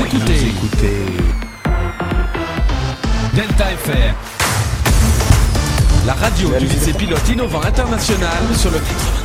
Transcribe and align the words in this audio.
Vous 0.00 0.06
écoutez 0.06 1.04
Delta 3.34 3.64
FR. 3.64 4.14
La 6.06 6.14
radio 6.14 6.48
du 6.58 6.64
lycée 6.66 6.94
pilote 6.94 7.28
innovant 7.28 7.60
international 7.60 8.42
sur 8.56 8.70
le 8.70 8.78
90. 8.78 9.20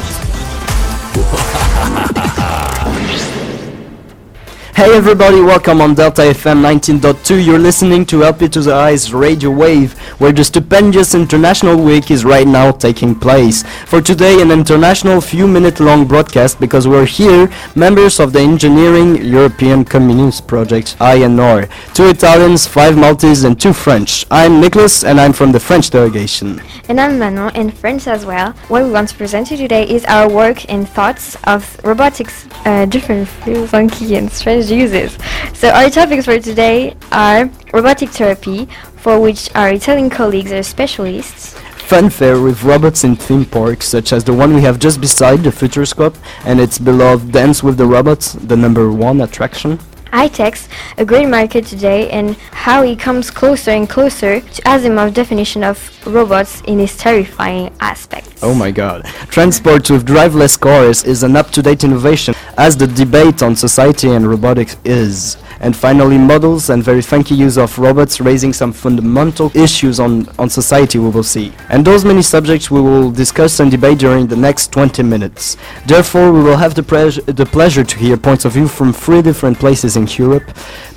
Hey 4.76 4.94
everybody, 4.94 5.40
welcome 5.40 5.80
on 5.80 5.94
Delta 5.94 6.24
FM 6.24 6.60
19.2. 6.60 7.46
You're 7.46 7.58
listening 7.58 8.06
to 8.08 8.26
LP 8.26 8.50
to 8.50 8.60
the 8.60 8.74
Eyes 8.74 9.14
Radio 9.14 9.50
Wave, 9.50 9.98
where 10.20 10.34
the 10.34 10.44
stupendous 10.44 11.16
International 11.16 11.82
Week 11.82 12.12
is 12.12 12.26
right 12.26 12.46
now 12.46 12.72
taking 12.72 13.16
place. 13.18 13.64
For 13.86 14.02
today, 14.02 14.42
an 14.42 14.52
international 14.52 15.22
few 15.22 15.48
minute 15.48 15.80
long 15.80 16.06
broadcast 16.06 16.60
because 16.60 16.90
we're 16.90 17.06
here, 17.06 17.50
members 17.74 18.20
of 18.20 18.34
the 18.34 18.42
Engineering 18.42 19.24
European 19.24 19.86
Comenius 19.86 20.46
Project, 20.46 20.98
INR. 21.00 21.70
Two 21.94 22.10
Italians, 22.10 22.68
five 22.68 22.98
Maltese, 22.98 23.46
and 23.46 23.58
two 23.58 23.72
French. 23.72 24.26
I'm 24.30 24.60
Nicholas, 24.60 25.06
and 25.06 25.22
I'm 25.22 25.32
from 25.32 25.54
the 25.54 25.60
French 25.62 25.90
delegation. 25.90 26.62
And 26.90 27.00
I'm 27.00 27.18
Manon, 27.18 27.56
in 27.56 27.72
French 27.72 28.08
as 28.08 28.26
well. 28.26 28.52
What 28.68 28.84
we 28.84 28.92
want 28.92 29.08
to 29.08 29.16
present 29.16 29.52
you 29.52 29.56
today 29.58 29.88
is 29.88 30.04
our 30.04 30.30
work 30.30 30.70
and 30.70 30.88
thoughts 30.88 31.38
of 31.46 31.80
robotics, 31.86 32.46
uh, 32.66 32.86
different 32.86 33.30
funky 33.70 34.18
and 34.18 34.30
strange 34.30 34.65
uses. 34.72 35.18
So 35.54 35.70
our 35.70 35.90
topics 35.90 36.26
for 36.26 36.40
today 36.40 36.96
are 37.12 37.50
robotic 37.74 38.10
therapy, 38.10 38.68
for 38.98 39.20
which 39.20 39.54
our 39.56 39.70
Italian 39.70 40.10
colleagues 40.10 40.52
are 40.52 40.64
specialists. 40.64 41.56
Funfair 41.88 42.44
with 42.44 42.64
robots 42.64 43.04
in 43.04 43.16
theme 43.16 43.46
parks, 43.46 43.88
such 43.88 44.12
as 44.12 44.24
the 44.24 44.34
one 44.34 44.56
we 44.56 44.62
have 44.62 44.80
just 44.80 45.00
beside 45.00 45.44
the 45.44 45.52
Futuroscope, 45.52 46.16
and 46.44 46.60
its 46.60 46.80
beloved 46.80 47.32
Dance 47.32 47.62
with 47.62 47.78
the 47.78 47.86
Robots, 47.86 48.34
the 48.34 48.58
number 48.58 48.92
one 48.92 49.22
attraction. 49.22 49.78
iTex, 50.12 50.68
a 50.98 51.06
great 51.06 51.28
market 51.28 51.66
today, 51.66 52.10
and 52.10 52.38
how 52.52 52.82
it 52.84 52.98
comes 53.00 53.30
closer 53.30 53.72
and 53.72 53.88
closer 53.90 54.40
to 54.40 54.62
Asimov's 54.64 55.14
definition 55.14 55.62
of 55.64 55.78
robots 56.08 56.62
in 56.62 56.80
its 56.80 56.98
terrifying 56.98 57.70
aspects. 57.82 58.42
Oh 58.42 58.56
my 58.56 58.72
god. 58.72 59.06
Transport 59.28 59.90
with 59.92 60.08
driveless 60.08 60.58
cars 60.58 61.04
is 61.04 61.22
an 61.22 61.36
up-to-date 61.36 61.84
innovation, 61.84 62.34
as 62.58 62.78
the 62.78 62.88
debate 62.88 63.44
on 63.44 63.56
society 63.56 64.10
and 64.12 64.28
robotics 64.28 64.78
is. 64.86 65.38
And 65.60 65.76
finally, 65.76 66.18
models 66.18 66.70
and 66.70 66.84
very 66.84 67.02
funky 67.02 67.34
use 67.36 67.58
of 67.58 67.78
robots 67.80 68.20
raising 68.20 68.54
some 68.54 68.72
fundamental 68.74 69.52
issues 69.56 70.00
on, 70.00 70.28
on 70.38 70.50
society 70.50 71.00
we 71.00 71.10
will 71.10 71.24
see. 71.24 71.54
And 71.70 71.86
those 71.86 72.04
many 72.06 72.22
subjects 72.22 72.70
we 72.70 72.82
will 72.82 73.10
discuss 73.12 73.60
and 73.60 73.72
debate 73.72 74.00
during 74.00 74.28
the 74.28 74.36
next 74.36 74.72
20 74.72 75.02
minutes. 75.04 75.58
Therefore, 75.88 76.32
we 76.32 76.44
will 76.44 76.58
have 76.58 76.76
the, 76.76 76.84
the 77.28 77.46
pleasure 77.46 77.84
to 77.84 77.98
hear 77.98 78.18
points 78.18 78.46
of 78.46 78.52
view 78.52 78.68
from 78.68 78.94
three 78.94 79.22
different 79.22 79.58
places 79.58 79.98
in 79.98 80.08
Europe. 80.08 80.44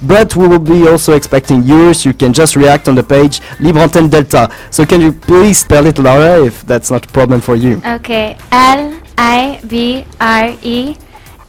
But 0.03 0.36
we 0.36 0.47
will 0.48 0.59
be 0.59 0.86
also 0.89 1.14
expecting 1.14 1.62
yours. 1.62 2.05
You 2.05 2.12
can 2.12 2.33
just 2.33 2.56
react 2.56 2.89
on 2.89 2.95
the 2.95 3.03
page 3.03 3.41
Libre 3.61 3.83
Antenne 3.83 4.11
Delta. 4.11 4.53
So 4.70 4.84
can 4.84 5.01
you 5.01 5.12
please 5.12 5.59
spell 5.59 5.86
it, 5.86 5.98
Laura, 5.98 6.45
if 6.45 6.62
that's 6.67 6.91
not 6.91 7.06
a 7.06 7.09
problem 7.09 7.41
for 7.41 7.56
you? 7.56 7.81
Okay, 7.84 8.36
L 8.53 9.01
I 9.17 9.61
B 9.67 10.05
R 10.20 10.56
E 10.62 10.97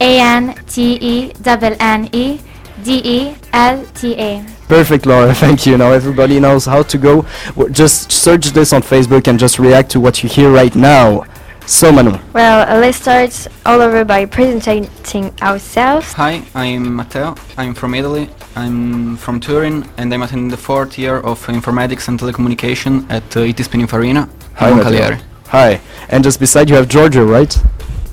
A 0.00 0.20
N 0.20 0.54
T 0.66 0.94
E 1.00 1.32
double 1.42 1.76
N 1.80 2.08
E 2.12 2.40
D 2.82 3.00
E 3.04 3.34
L 3.52 3.84
T 3.94 4.14
A. 4.18 4.44
Perfect, 4.68 5.04
Laura. 5.06 5.34
Thank 5.44 5.66
you. 5.66 5.76
Now 5.76 5.92
everybody 5.92 6.40
knows 6.40 6.64
how 6.66 6.82
to 6.82 6.98
go. 6.98 7.26
W- 7.48 7.70
Just 7.70 8.10
search 8.12 8.46
this 8.48 8.72
on 8.72 8.82
Facebook 8.82 9.28
and 9.28 9.38
just 9.38 9.58
react 9.58 9.90
to 9.90 10.00
what 10.00 10.22
you 10.22 10.28
hear 10.28 10.50
right 10.50 10.74
now. 10.74 11.24
So, 11.66 11.92
Manu. 11.92 12.18
Well, 12.32 12.68
uh, 12.68 12.80
let's 12.80 12.98
start 12.98 13.46
all 13.64 13.80
over 13.80 14.04
by 14.04 14.24
presenting 14.26 15.32
ourselves. 15.42 16.12
Hi, 16.14 16.42
I'm 16.54 16.96
Matteo. 16.96 17.36
I'm 17.56 17.74
from 17.74 17.94
Italy. 17.94 18.28
I'm 18.56 19.16
from 19.16 19.38
Turin, 19.38 19.88
and 19.96 20.12
I'm 20.12 20.22
attending 20.22 20.48
the 20.48 20.56
fourth 20.56 20.98
year 20.98 21.18
of 21.18 21.46
informatics 21.46 22.08
and 22.08 22.18
telecommunication 22.18 23.08
at 23.08 23.36
uh, 23.36 23.40
IT 23.40 23.58
Pininfarina 23.58 24.28
Hi, 24.56 24.70
in 24.70 24.78
Matteo. 24.78 25.18
Hi. 25.48 25.80
And 26.08 26.24
just 26.24 26.40
beside 26.40 26.68
you 26.70 26.74
have 26.76 26.88
Giorgio, 26.88 27.24
right? 27.24 27.56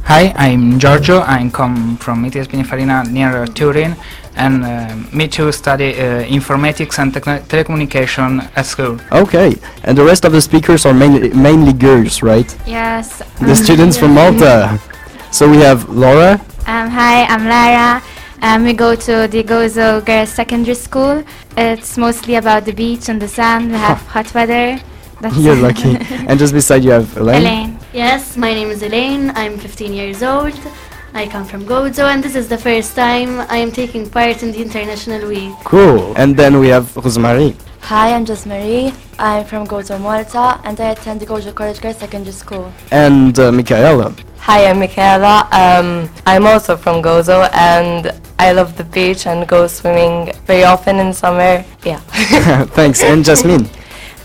Hi, 0.08 0.34
I'm 0.38 0.80
Giorgio. 0.80 1.20
I 1.20 1.50
come 1.52 1.98
from 1.98 2.24
ITS 2.24 2.48
Pininfarina 2.48 3.12
near 3.12 3.44
uh, 3.44 3.46
Turin, 3.46 3.94
and 4.38 4.64
uh, 4.64 4.96
me 5.14 5.28
too 5.28 5.52
study 5.52 6.00
uh, 6.00 6.24
informatics 6.24 6.98
and 6.98 7.14
techno- 7.14 7.40
telecommunication 7.40 8.50
at 8.56 8.66
school. 8.66 8.98
Okay. 9.12 9.56
And 9.84 9.98
the 9.98 10.06
rest 10.06 10.24
of 10.24 10.32
the 10.32 10.40
speakers 10.40 10.86
are 10.86 10.94
mainly, 10.94 11.32
mainly 11.34 11.74
girls, 11.74 12.24
right? 12.24 12.48
Yes. 12.66 13.22
The 13.42 13.54
students 13.54 13.98
from 13.98 14.14
Malta. 14.14 14.80
So 15.32 15.50
we 15.50 15.58
have 15.58 15.90
Laura. 15.90 16.40
Um, 16.68 16.90
hi, 16.90 17.26
I'm 17.26 17.46
Lara. 17.46 18.02
Um, 18.42 18.64
we 18.64 18.72
go 18.72 18.96
to 18.96 19.28
the 19.28 19.44
Gozo 19.44 20.06
Girls 20.06 20.30
Secondary 20.30 20.76
School. 20.76 21.22
It's 21.58 21.98
mostly 21.98 22.36
about 22.36 22.64
the 22.64 22.72
beach 22.72 23.10
and 23.10 23.22
the 23.22 23.28
sun. 23.28 23.72
We 23.74 23.78
have 23.78 24.00
hot 24.08 24.34
weather. 24.34 24.80
That's 25.20 25.36
You're 25.38 25.58
lucky. 25.58 25.98
and 26.28 26.40
just 26.40 26.54
beside 26.54 26.86
you 26.86 26.92
have 26.92 27.18
Elaine. 27.18 27.42
Elaine. 27.42 27.77
Yes, 27.94 28.36
my 28.36 28.54
name 28.54 28.70
is 28.70 28.84
Elaine. 28.84 29.32
I'm 29.36 29.58
15 29.58 29.94
years 29.94 30.22
old. 30.22 30.60
I 31.14 31.26
come 31.26 31.46
from 31.46 31.66
Gozo, 31.66 32.04
and 32.04 32.22
this 32.22 32.36
is 32.36 32.50
the 32.50 32.58
first 32.58 32.96
time 32.96 33.40
I 33.50 33.58
am 33.58 33.72
taking 33.72 34.10
part 34.10 34.44
in 34.44 34.52
the 34.52 34.62
International 34.62 35.26
Week. 35.28 35.54
Cool. 35.64 36.14
And 36.18 36.36
then 36.36 36.60
we 36.60 36.68
have 36.68 36.96
Rosemary. 36.98 37.56
Hi, 37.82 38.14
I'm 38.14 38.26
Josemarie. 38.26 38.94
I'm 39.18 39.46
from 39.46 39.66
Gozo, 39.66 40.00
Malta, 40.02 40.60
and 40.66 40.78
I 40.82 40.90
attend 40.92 41.22
the 41.22 41.26
Gozo 41.26 41.56
College 41.56 41.80
Girls 41.80 41.98
Secondary 41.98 42.34
School. 42.34 42.74
And 42.92 43.40
uh, 43.40 43.54
Michaela. 43.54 44.14
Hi, 44.40 44.66
I'm 44.66 44.80
Michaela. 44.80 45.48
Um, 45.54 46.10
I'm 46.26 46.46
also 46.46 46.76
from 46.76 47.02
Gozo, 47.02 47.50
and 47.54 48.12
I 48.38 48.52
love 48.52 48.76
the 48.76 48.84
beach 48.84 49.26
and 49.28 49.48
go 49.48 49.66
swimming 49.68 50.34
very 50.46 50.66
often 50.66 50.98
in 50.98 51.14
summer. 51.14 51.64
Yeah. 51.86 52.00
Thanks. 52.76 53.02
And 53.02 53.24
Jasmine. 53.24 53.70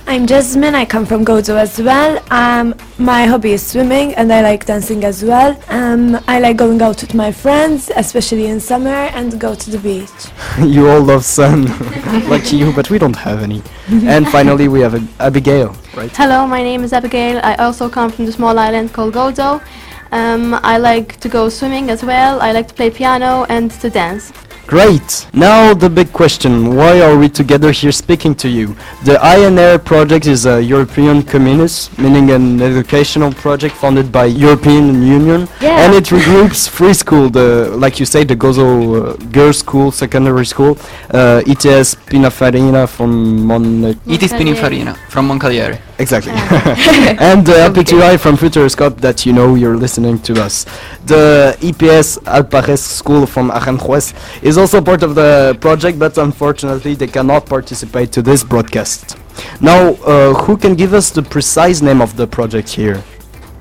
I'm 0.05 0.27
Jasmine, 0.27 0.75
I 0.75 0.85
come 0.85 1.07
from 1.07 1.25
Gozo 1.25 1.57
as 1.57 1.81
well. 1.81 2.23
Um, 2.31 2.75
my 2.99 3.25
hobby 3.25 3.53
is 3.53 3.65
swimming 3.65 4.15
and 4.15 4.33
I 4.33 4.43
like 4.43 4.67
dancing 4.67 5.05
as 5.05 5.25
well. 5.25 5.59
Um, 5.69 6.19
I 6.27 6.41
like 6.41 6.57
going 6.57 6.83
out 6.83 7.01
with 7.01 7.15
my 7.15 7.31
friends, 7.33 7.91
especially 7.97 8.47
in 8.47 8.61
summer, 8.61 8.91
and 8.91 9.41
go 9.41 9.55
to 9.55 9.71
the 9.71 9.79
beach. 9.79 10.11
you 10.59 10.89
all 10.89 11.01
love 11.01 11.25
sun. 11.25 11.65
like 12.29 12.53
you, 12.53 12.73
but 12.73 12.91
we 12.91 12.99
don't 12.99 13.17
have 13.17 13.43
any. 13.43 13.63
and 13.91 14.29
finally 14.29 14.69
we 14.69 14.81
have 14.81 14.95
Abigail, 15.21 15.75
right? 15.97 16.11
Hello, 16.15 16.47
my 16.47 16.63
name 16.63 16.83
is 16.85 16.93
Abigail. 16.93 17.41
I 17.43 17.55
also 17.55 17.89
come 17.89 18.11
from 18.11 18.27
the 18.27 18.33
small 18.33 18.59
island 18.59 18.93
called 18.93 19.15
Gozo. 19.15 19.63
Um, 20.11 20.55
I 20.63 20.77
like 20.79 21.21
to 21.21 21.29
go 21.29 21.49
swimming 21.49 21.89
as 21.91 22.05
well. 22.05 22.41
I 22.43 22.53
like 22.53 22.69
to 22.69 22.75
play 22.75 22.91
piano 22.91 23.47
and 23.49 23.71
to 23.81 23.89
dance. 23.89 24.33
Great! 24.73 25.27
Now 25.35 25.75
the 25.75 25.91
big 25.91 26.15
question, 26.15 26.75
why 26.75 27.03
are 27.03 27.15
we 27.19 27.29
together 27.29 27.73
here 27.73 27.93
speaking 27.93 28.35
to 28.37 28.49
you? 28.49 28.69
The 29.05 29.17
INR 29.37 29.85
project 29.85 30.25
is 30.25 30.47
a 30.47 30.63
European 30.63 31.23
Comenius, 31.23 31.75
meaning 31.99 32.31
an 32.31 32.63
educational 32.63 33.35
project 33.35 33.75
funded 33.77 34.11
by 34.11 34.25
European 34.47 35.03
Union, 35.03 35.47
Yeah. 35.61 35.83
and 35.85 35.93
it 35.95 36.05
regroups 36.05 36.71
free 36.71 36.95
school, 36.95 37.29
the 37.29 37.69
like 37.85 38.01
you 38.01 38.07
say, 38.07 38.25
the 38.25 38.35
Gozo 38.35 38.67
uh, 38.71 39.17
Girls 39.31 39.59
School, 39.59 39.93
secondary 39.93 40.47
school, 40.47 40.79
uh, 41.13 41.43
ETS 41.53 41.89
Pininfarina 42.09 42.89
from 42.89 43.11
Mon... 43.47 43.85
IT 44.07 44.23
Pininfarina 44.39 44.97
from 45.11 45.29
Moncalieri. 45.29 45.77
Exactly. 45.99 46.33
and 47.29 47.47
the 47.47 47.53
LP2I 47.53 48.19
from 48.19 48.37
Futuroscope 48.37 49.01
that 49.01 49.27
you 49.27 49.33
know 49.33 49.55
you're 49.55 49.77
listening 49.77 50.19
to 50.21 50.43
us. 50.43 50.65
The 51.07 51.57
EPS 51.61 52.19
Alpajés 52.25 52.79
School 52.79 53.27
from 53.27 53.51
Aranjuez 53.51 54.15
is 54.43 54.59
also 54.59 54.81
part 54.81 55.03
of 55.03 55.15
the 55.15 55.57
project, 55.61 55.99
but 55.99 56.19
unfortunately 56.19 56.95
they 56.95 57.07
cannot 57.07 57.47
participate 57.47 58.13
to 58.13 58.23
this 58.23 58.43
broadcast. 58.43 59.17
Now, 59.61 59.95
uh, 59.95 60.35
who 60.35 60.57
can 60.57 60.75
give 60.75 60.95
us 60.95 61.11
the 61.11 61.23
precise 61.23 61.81
name 61.83 62.01
of 62.01 62.17
the 62.17 62.27
project 62.27 62.69
here? 62.69 63.03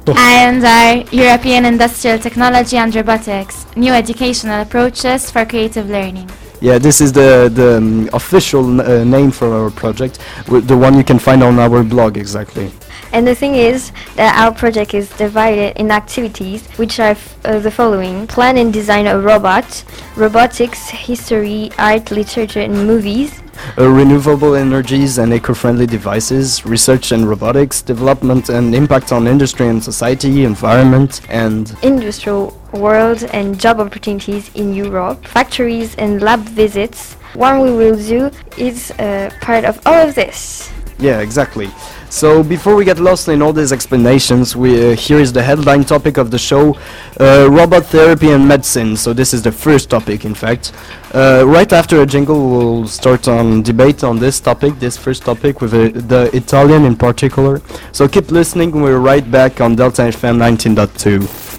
And 0.08 0.64
our 0.66 1.04
European 1.12 1.66
Industrial 1.66 2.18
Technology 2.18 2.76
and 2.76 2.94
Robotics, 2.94 3.66
new 3.76 3.94
educational 3.94 4.62
approaches 4.62 5.30
for 5.30 5.46
creative 5.46 5.90
learning. 5.90 6.30
Yeah, 6.62 6.78
this 6.78 7.02
is 7.02 7.12
the 7.12 7.50
the 7.54 7.78
um, 7.78 8.08
official 8.14 8.82
uh, 8.82 9.04
name 9.04 9.32
for 9.32 9.52
our 9.52 9.72
project, 9.72 10.20
the 10.46 10.78
one 10.78 10.96
you 10.96 11.04
can 11.04 11.18
find 11.18 11.42
on 11.42 11.58
our 11.58 11.84
blog 11.84 12.18
exactly. 12.18 12.72
And 13.14 13.26
the 13.26 13.34
thing 13.34 13.56
is 13.56 13.92
that 14.16 14.38
our 14.38 14.54
project 14.54 14.94
is 14.94 15.10
divided 15.18 15.76
in 15.78 15.90
activities 15.90 16.68
which 16.78 17.00
are 17.00 17.18
uh, 17.46 17.60
the 17.60 17.72
following 17.72 18.28
plan 18.28 18.58
and 18.58 18.72
design 18.72 19.08
a 19.08 19.20
robot, 19.20 19.84
robotics, 20.16 20.88
history, 20.90 21.72
art, 21.80 22.12
literature, 22.12 22.62
and 22.62 22.88
movies, 22.88 23.42
Uh, 23.78 23.90
renewable 23.90 24.56
energies 24.56 25.18
and 25.18 25.34
eco-friendly 25.34 25.86
devices, 25.86 26.66
research 26.66 27.12
and 27.12 27.28
robotics, 27.28 27.82
development 27.82 28.50
and 28.50 28.74
impact 28.74 29.12
on 29.12 29.28
industry 29.28 29.68
and 29.68 29.84
society, 29.84 30.46
environment, 30.46 31.22
and 31.30 31.76
industrial 31.82 32.61
world 32.74 33.24
and 33.34 33.60
job 33.60 33.80
opportunities 33.80 34.54
in 34.56 34.74
Europe, 34.74 35.26
factories 35.26 35.96
and 35.96 36.22
lab 36.22 36.40
visits. 36.42 37.16
What 37.34 37.62
we 37.62 37.72
will 37.72 37.96
do 37.96 38.30
is 38.58 38.92
uh, 38.92 39.30
part 39.42 39.66
of 39.66 39.80
all 39.86 40.08
of 40.08 40.16
this. 40.16 40.72
Yeah, 41.00 41.20
exactly. 41.20 41.70
So 42.12 42.44
before 42.44 42.76
we 42.76 42.86
get 42.86 43.00
lost 43.00 43.28
in 43.30 43.42
all 43.42 43.54
these 43.54 43.72
explanations, 43.72 44.56
we 44.56 44.92
uh, 44.92 44.96
here 44.96 45.18
is 45.18 45.32
the 45.32 45.42
headline 45.42 45.84
topic 45.84 46.18
of 46.18 46.30
the 46.30 46.38
show: 46.38 46.78
uh, 47.20 47.48
robot 47.50 47.86
therapy 47.86 48.30
and 48.32 48.48
medicine. 48.48 48.96
So 48.98 49.14
this 49.14 49.34
is 49.34 49.42
the 49.42 49.52
first 49.52 49.90
topic, 49.90 50.26
in 50.26 50.36
fact. 50.36 50.74
Uh, 51.14 51.44
right 51.48 51.72
after 51.74 52.02
a 52.02 52.06
jingle, 52.06 52.50
we'll 52.52 52.88
start 52.88 53.28
on 53.28 53.64
debate 53.64 54.04
on 54.04 54.20
this 54.20 54.40
topic, 54.40 54.78
this 54.80 54.96
first 54.96 55.24
topic 55.24 55.62
with 55.62 55.74
uh, 55.74 55.90
the 56.08 56.30
Italian 56.34 56.86
in 56.86 56.96
particular. 56.96 57.62
So 57.94 58.08
keep 58.08 58.30
listening. 58.30 58.72
We're 58.72 59.00
right 59.00 59.30
back 59.32 59.60
on 59.60 59.76
Delta 59.76 60.04
FM 60.04 60.38
19.2. 60.38 61.51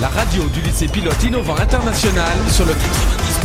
La 0.00 0.08
radio 0.08 0.44
du 0.44 0.60
lycée 0.60 0.88
pilote 0.88 1.22
innovant 1.22 1.56
international 1.56 2.32
sur 2.50 2.64
le 2.66 2.72
90. 2.72 3.40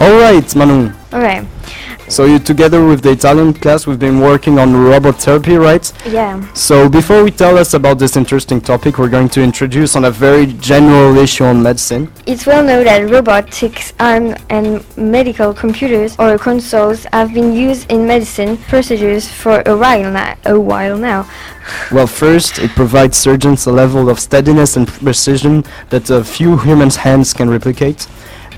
All 0.00 0.12
right, 0.18 0.54
Manu. 0.56 0.90
Alright. 1.12 1.44
So 2.08 2.26
you 2.26 2.38
together 2.38 2.84
with 2.86 3.02
the 3.02 3.10
Italian 3.10 3.54
class, 3.54 3.86
we've 3.86 3.98
been 3.98 4.20
working 4.20 4.58
on 4.58 4.76
robot 4.76 5.16
therapy, 5.22 5.56
right? 5.56 5.90
Yeah. 6.06 6.52
So 6.52 6.88
before 6.88 7.24
we 7.24 7.30
tell 7.30 7.56
us 7.56 7.72
about 7.72 7.98
this 7.98 8.16
interesting 8.16 8.60
topic, 8.60 8.98
we're 8.98 9.08
going 9.08 9.30
to 9.30 9.42
introduce 9.42 9.96
on 9.96 10.04
a 10.04 10.10
very 10.10 10.46
general 10.46 11.16
issue 11.16 11.44
on 11.44 11.62
medicine. 11.62 12.12
It's 12.26 12.46
well 12.46 12.62
known 12.62 12.84
that 12.84 13.10
robotics 13.10 13.94
arm 13.98 14.34
and 14.50 14.84
medical 14.98 15.54
computers 15.54 16.14
or 16.18 16.36
consoles 16.36 17.04
have 17.12 17.32
been 17.32 17.54
used 17.54 17.90
in 17.90 18.06
medicine 18.06 18.58
procedures 18.58 19.26
for 19.26 19.62
a 19.64 19.76
while 19.76 20.10
now. 20.10 20.36
A 20.44 20.60
while 20.60 20.98
now. 20.98 21.28
Well, 21.90 22.06
first, 22.06 22.58
it 22.58 22.72
provides 22.72 23.16
surgeons 23.16 23.66
a 23.66 23.72
level 23.72 24.10
of 24.10 24.20
steadiness 24.20 24.76
and 24.76 24.86
precision 24.86 25.64
that 25.88 26.10
a 26.10 26.22
few 26.22 26.58
humans' 26.58 26.96
hands 26.96 27.32
can 27.32 27.48
replicate. 27.48 28.06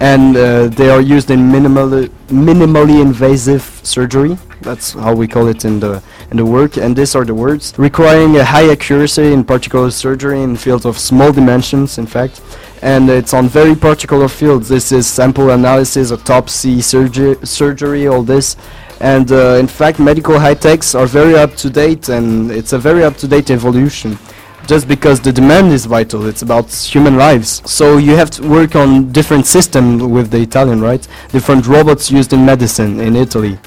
And 0.01 0.37
uh, 0.37 0.69
they 0.69 0.91
are 0.91 1.01
used 1.01 1.31
in 1.31 1.41
minimally, 1.51 2.09
minimally 2.29 3.01
invasive 3.01 3.63
surgery. 3.83 4.37
That's 4.61 4.93
how 4.93 5.15
we 5.15 5.29
call 5.29 5.49
it 5.49 5.65
in 5.65 5.81
the 5.81 6.03
in 6.31 6.37
the 6.37 6.45
work. 6.45 6.77
And 6.77 6.97
these 6.97 7.15
are 7.15 7.25
the 7.25 7.35
words 7.35 7.73
requiring 7.79 8.37
a 8.37 8.45
high 8.45 8.71
accuracy 8.71 9.33
in 9.33 9.45
particular 9.45 9.91
surgery 9.91 10.43
in 10.43 10.57
fields 10.57 10.85
of 10.85 10.99
small 10.99 11.33
dimensions. 11.33 11.99
In 11.99 12.07
fact, 12.07 12.41
and 12.83 13.09
it's 13.09 13.33
on 13.33 13.49
very 13.49 13.75
particular 13.75 14.29
fields. 14.29 14.69
This 14.69 14.93
is 14.93 15.07
sample 15.07 15.51
analysis, 15.51 16.13
autopsy, 16.13 16.81
surgery, 16.83 17.37
surgery, 17.45 18.07
all 18.07 18.23
this. 18.23 18.57
And 19.01 19.31
uh, 19.31 19.57
in 19.61 19.67
fact, 19.67 19.99
medical 19.99 20.39
high 20.39 20.55
techs 20.55 20.95
are 20.95 21.07
very 21.07 21.37
up 21.37 21.55
to 21.57 21.71
date, 21.71 22.09
and 22.09 22.51
it's 22.51 22.73
a 22.73 22.79
very 22.79 23.05
up 23.05 23.17
to 23.19 23.29
date 23.29 23.51
evolution. 23.51 24.19
Just 24.67 24.89
because 24.89 25.21
the 25.21 25.33
demand 25.33 25.73
is 25.73 25.87
vital, 25.87 26.27
it's 26.27 26.43
about 26.43 26.73
human 26.73 27.17
lives. 27.17 27.63
So 27.71 27.99
you 27.99 28.17
have 28.17 28.31
to 28.33 28.49
work 28.49 28.75
on 28.75 29.13
different 29.13 29.47
systems 29.47 30.03
with 30.03 30.33
the 30.33 30.41
Italian, 30.41 30.81
right? 30.81 31.07
Different 31.31 31.69
robots 31.69 32.11
used 32.11 32.33
in 32.33 32.45
medicine 32.45 32.99
in 32.99 33.15
Italy. 33.15 33.61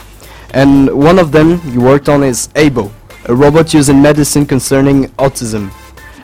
And 0.54 0.90
one 0.92 1.18
of 1.18 1.31
them 1.31 1.62
you 1.72 1.80
worked 1.80 2.10
on 2.10 2.22
is 2.22 2.50
AIBO, 2.50 2.92
a 3.30 3.36
robot 3.36 3.74
used 3.74 3.88
in 3.88 4.01
medicine 4.01 4.46
concerning 4.46 5.06
autism. 5.12 5.69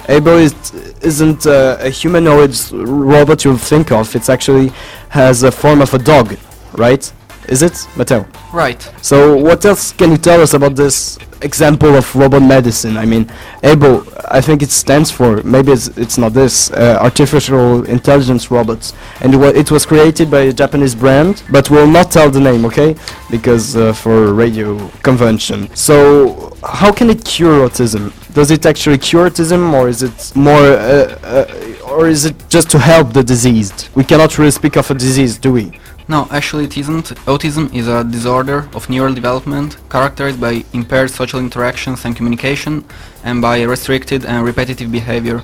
AIBO 0.08 0.42
is, 0.42 0.74
isn't 1.02 1.48
uh, 1.48 1.78
a 1.80 1.90
humanoid 1.90 2.54
robot 2.74 3.46
you 3.46 3.58
think 3.58 3.94
of, 3.94 4.14
it's 4.14 4.30
actually 4.30 4.74
has 5.08 5.44
a 5.44 5.52
form 5.52 5.80
of 5.80 5.94
a 5.94 6.00
dog, 6.00 6.38
right? 6.74 7.14
Is 7.48 7.62
it, 7.62 7.88
Matteo? 7.96 8.26
Right. 8.54 8.82
So 9.02 9.36
what 9.38 9.64
else 9.66 9.92
can 9.92 10.12
you 10.12 10.18
tell 10.18 10.42
us 10.42 10.54
about 10.54 10.76
this 10.76 11.18
example 11.42 11.96
of 11.96 12.16
robot 12.16 12.42
medicine? 12.42 12.98
I 12.98 13.06
mean, 13.06 13.26
AIBO, 13.62 14.26
I 14.30 14.42
think 14.42 14.64
it 14.64 14.72
stands 14.72 15.12
for, 15.12 15.44
maybe 15.44 15.72
it's, 15.72 15.88
it's 15.98 16.18
not 16.18 16.34
this, 16.34 16.72
uh, 16.72 16.98
artificial 17.02 17.84
intelligence 17.86 18.50
robots. 18.50 18.94
And 19.22 19.34
it, 19.34 19.38
wa- 19.38 19.48
it 19.56 19.70
was 19.70 19.86
created 19.86 20.32
by 20.32 20.42
a 20.42 20.54
Japanese 20.54 20.96
brand, 20.96 21.44
but 21.52 21.70
we'll 21.70 21.88
not 21.88 22.10
tell 22.12 22.32
the 22.32 22.40
name, 22.40 22.66
okay? 22.66 22.96
Because 23.30 23.76
uh, 23.76 23.94
for 23.94 24.34
radio 24.34 24.88
convention. 25.04 25.74
So 25.76 26.56
how 26.64 26.92
can 26.92 27.10
it 27.10 27.24
cure 27.24 27.68
autism? 27.70 28.12
Does 28.34 28.50
it 28.52 28.66
actually 28.66 28.98
cure 28.98 29.30
autism 29.30 29.72
or 29.74 29.88
is 29.88 30.02
it 30.04 30.36
more, 30.36 30.56
uh, 30.60 31.18
uh, 31.24 31.92
or 31.92 32.08
is 32.08 32.26
it 32.26 32.36
just 32.50 32.70
to 32.72 32.80
help 32.80 33.14
the 33.14 33.24
diseased? 33.24 33.90
We 33.96 34.04
cannot 34.04 34.38
really 34.38 34.52
speak 34.52 34.76
of 34.78 34.90
a 34.90 34.94
disease, 34.96 35.38
do 35.38 35.54
we? 35.54 35.80
No, 36.08 36.28
actually 36.30 36.66
it 36.66 36.78
isn't. 36.78 37.06
Autism 37.26 37.74
is 37.74 37.88
a 37.88 38.04
disorder 38.04 38.70
of 38.76 38.90
neural 38.90 39.14
development 39.14 39.78
characterized 39.90 40.40
by 40.40 40.64
impaired 40.72 41.10
social 41.10 41.40
interactions 41.40 42.06
and 42.06 42.16
communication 42.16 42.86
and 43.24 43.42
by 43.42 43.64
restricted 43.64 44.24
and 44.24 44.46
repetitive 44.46 44.92
behavior. 44.92 45.44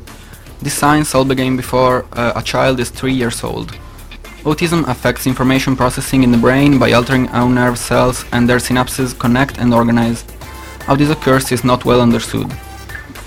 These 0.61 0.73
signs 0.73 1.15
all 1.15 1.25
begin 1.25 1.57
before 1.57 2.05
uh, 2.13 2.33
a 2.35 2.43
child 2.43 2.79
is 2.79 2.91
3 2.91 3.11
years 3.11 3.43
old. 3.43 3.71
Autism 4.43 4.87
affects 4.87 5.25
information 5.25 5.75
processing 5.75 6.21
in 6.21 6.31
the 6.31 6.37
brain 6.37 6.77
by 6.77 6.91
altering 6.91 7.25
how 7.25 7.47
nerve 7.47 7.79
cells 7.79 8.25
and 8.31 8.47
their 8.47 8.57
synapses 8.59 9.17
connect 9.17 9.57
and 9.57 9.73
organize. 9.73 10.23
How 10.85 10.95
this 10.95 11.09
occurs 11.09 11.51
is 11.51 11.63
not 11.63 11.85
well 11.85 12.01
understood. 12.01 12.53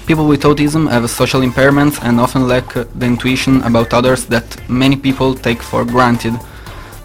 People 0.07 0.29
with 0.29 0.43
autism 0.43 0.89
have 0.89 1.09
social 1.11 1.41
impairments 1.41 1.99
and 2.03 2.21
often 2.21 2.47
lack 2.47 2.77
uh, 2.77 2.85
the 2.95 3.07
intuition 3.07 3.63
about 3.63 3.93
others 3.93 4.27
that 4.27 4.47
many 4.69 4.97
people 4.97 5.35
take 5.35 5.63
for 5.63 5.85
granted. 5.85 6.35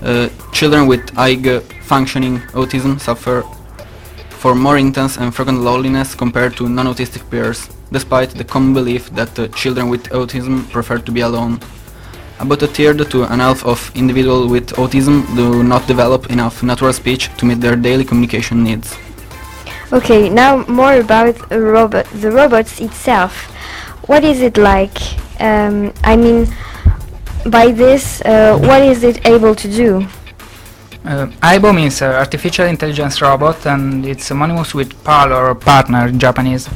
Uh, 0.01 0.29
children 0.53 0.87
with 0.87 1.09
high 1.15 1.35
functioning 1.81 2.39
autism 2.53 2.99
suffer 2.99 3.43
for 4.29 4.55
more 4.55 4.77
intense 4.77 5.17
and 5.17 5.35
frequent 5.35 5.59
loneliness 5.59 6.15
compared 6.15 6.55
to 6.55 6.69
non-autistic 6.69 7.29
peers, 7.29 7.67
despite 7.91 8.29
the 8.29 8.43
common 8.43 8.73
belief 8.73 9.09
that 9.09 9.37
uh, 9.37 9.47
children 9.49 9.89
with 9.89 10.03
autism 10.11 10.69
prefer 10.71 10.97
to 10.97 11.11
be 11.11 11.21
alone. 11.21 11.59
About 12.39 12.61
a 12.63 12.67
third 12.67 13.11
to 13.11 13.23
an 13.23 13.39
half 13.39 13.65
of 13.65 13.91
individuals 13.95 14.49
with 14.49 14.67
autism 14.77 15.25
do 15.35 15.61
not 15.61 15.85
develop 15.87 16.31
enough 16.31 16.63
natural 16.63 16.93
speech 16.93 17.29
to 17.37 17.45
meet 17.45 17.59
their 17.59 17.75
daily 17.75 18.05
communication 18.05 18.63
needs. 18.63 18.95
Okay, 19.91 20.29
now 20.29 20.63
more 20.67 20.93
about 21.01 21.35
robot, 21.51 22.05
the 22.21 22.31
robots 22.31 22.79
itself. 22.79 23.33
What 24.07 24.23
is 24.23 24.39
it 24.39 24.57
like? 24.57 24.97
Um, 25.41 25.91
I 26.05 26.15
mean, 26.15 26.47
by 27.45 27.71
this, 27.71 28.21
uh, 28.21 28.57
what 28.59 28.81
is 28.81 29.03
it 29.03 29.25
able 29.25 29.55
to 29.55 29.67
do? 29.69 30.07
Uh, 31.05 31.27
AIBO 31.41 31.73
means 31.73 32.01
uh, 32.01 32.07
artificial 32.07 32.65
intelligence 32.65 33.21
robot 33.21 33.65
and 33.65 34.05
it's 34.05 34.25
synonymous 34.25 34.73
with 34.73 35.01
PAL 35.03 35.31
or 35.33 35.55
partner 35.55 36.07
in 36.07 36.19
Japanese. 36.19 36.67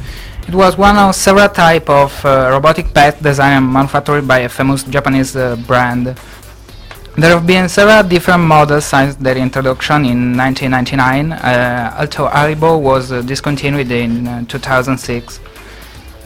It 0.48 0.54
was 0.54 0.76
one 0.76 0.96
of 0.96 1.14
several 1.14 1.48
type 1.48 1.88
of 1.88 2.24
uh, 2.24 2.48
robotic 2.50 2.92
pet 2.92 3.22
designed 3.22 3.64
and 3.64 3.72
manufactured 3.72 4.26
by 4.26 4.40
a 4.40 4.48
famous 4.48 4.82
Japanese 4.82 5.36
uh, 5.36 5.56
brand. 5.66 6.18
There 7.16 7.30
have 7.30 7.46
been 7.46 7.68
several 7.68 8.02
different 8.08 8.42
models 8.42 8.86
since 8.86 9.14
their 9.14 9.36
introduction 9.36 10.04
in 10.04 10.36
1999, 10.36 11.32
uh, 11.32 11.96
although 11.98 12.28
AIBO 12.28 12.80
was 12.80 13.12
uh, 13.12 13.22
discontinued 13.22 13.90
in 13.90 14.26
uh, 14.26 14.44
2006. 14.48 15.38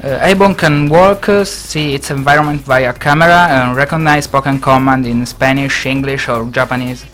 Uh, 0.01 0.17
Aibo 0.21 0.57
can 0.57 0.89
work, 0.89 1.29
uh, 1.29 1.45
see 1.45 1.93
its 1.93 2.13
environment 2.13 2.61
via 2.63 2.93
camera 2.93 3.49
and 3.51 3.77
recognize 3.77 4.25
spoken 4.25 4.61
command 4.61 5.05
in 5.05 5.27
Spanish, 5.27 5.87
English 5.87 6.29
or 6.29 6.49
Japanese. 6.53 7.05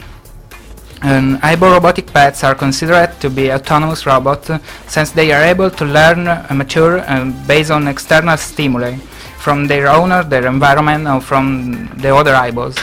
And 1.00 1.38
Aibo 1.38 1.72
robotic 1.72 2.06
pets 2.12 2.44
are 2.44 2.54
considered 2.54 3.18
to 3.20 3.30
be 3.30 3.50
autonomous 3.50 4.04
robots 4.04 4.50
uh, 4.50 4.58
since 4.86 5.12
they 5.12 5.32
are 5.32 5.42
able 5.42 5.70
to 5.70 5.84
learn 5.86 6.28
and 6.28 6.58
mature 6.58 6.98
uh, 6.98 7.24
based 7.46 7.70
on 7.70 7.88
external 7.88 8.36
stimuli 8.36 8.96
from 9.38 9.66
their 9.66 9.88
owner, 9.88 10.22
their 10.22 10.46
environment 10.46 11.08
or 11.08 11.22
from 11.22 11.88
the 11.96 12.14
other 12.14 12.34
Aibos. 12.34 12.78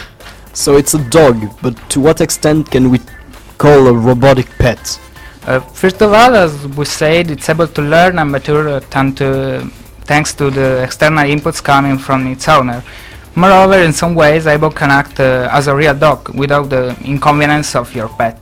So 0.54 0.78
it's 0.78 0.96
a 0.96 1.10
dog, 1.10 1.38
but 1.62 1.78
to 1.92 2.00
what 2.00 2.22
extent 2.22 2.72
can 2.72 2.90
we 2.90 3.00
call 3.60 3.86
a 3.86 3.94
robotic 3.94 4.50
pet? 4.58 5.00
Uh, 5.46 5.60
first 5.60 6.02
of 6.02 6.12
all, 6.12 6.36
as 6.36 6.68
we 6.70 6.86
said, 6.86 7.30
it's 7.30 7.50
able 7.50 7.68
to 7.68 7.82
learn 7.84 8.18
and 8.18 8.32
mature 8.32 8.68
uh, 8.68 8.80
thanks 10.06 10.34
to 10.36 10.50
the 10.50 10.84
external 10.84 11.24
inputs 11.26 11.64
coming 11.64 11.98
from 11.98 12.28
its 12.28 12.48
owner. 12.48 12.84
Moreover, 13.36 13.80
in 13.80 13.94
some 13.94 14.14
ways, 14.16 14.46
Aibo 14.46 14.76
can 14.76 14.92
act 14.92 15.20
uh, 15.20 15.48
as 15.52 15.68
a 15.68 15.76
real 15.76 15.94
dog 15.94 16.30
without 16.36 16.70
the 16.70 16.96
inconvenience 17.06 17.76
of 17.76 17.94
your 17.96 18.10
pet. 18.10 18.38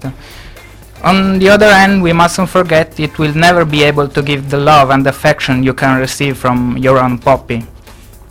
On 1.04 1.40
the 1.40 1.48
other 1.50 1.72
hand, 1.72 2.02
we 2.02 2.12
mustn't 2.12 2.50
forget 2.50 3.00
it 3.00 3.18
will 3.20 3.34
never 3.34 3.64
be 3.66 3.84
able 3.84 4.08
to 4.10 4.22
give 4.22 4.50
the 4.50 4.58
love 4.58 4.90
and 4.90 5.06
affection 5.08 5.64
you 5.64 5.74
can 5.74 5.98
receive 6.00 6.38
from 6.38 6.78
your 6.78 6.98
own 6.98 7.18
puppy. 7.20 7.66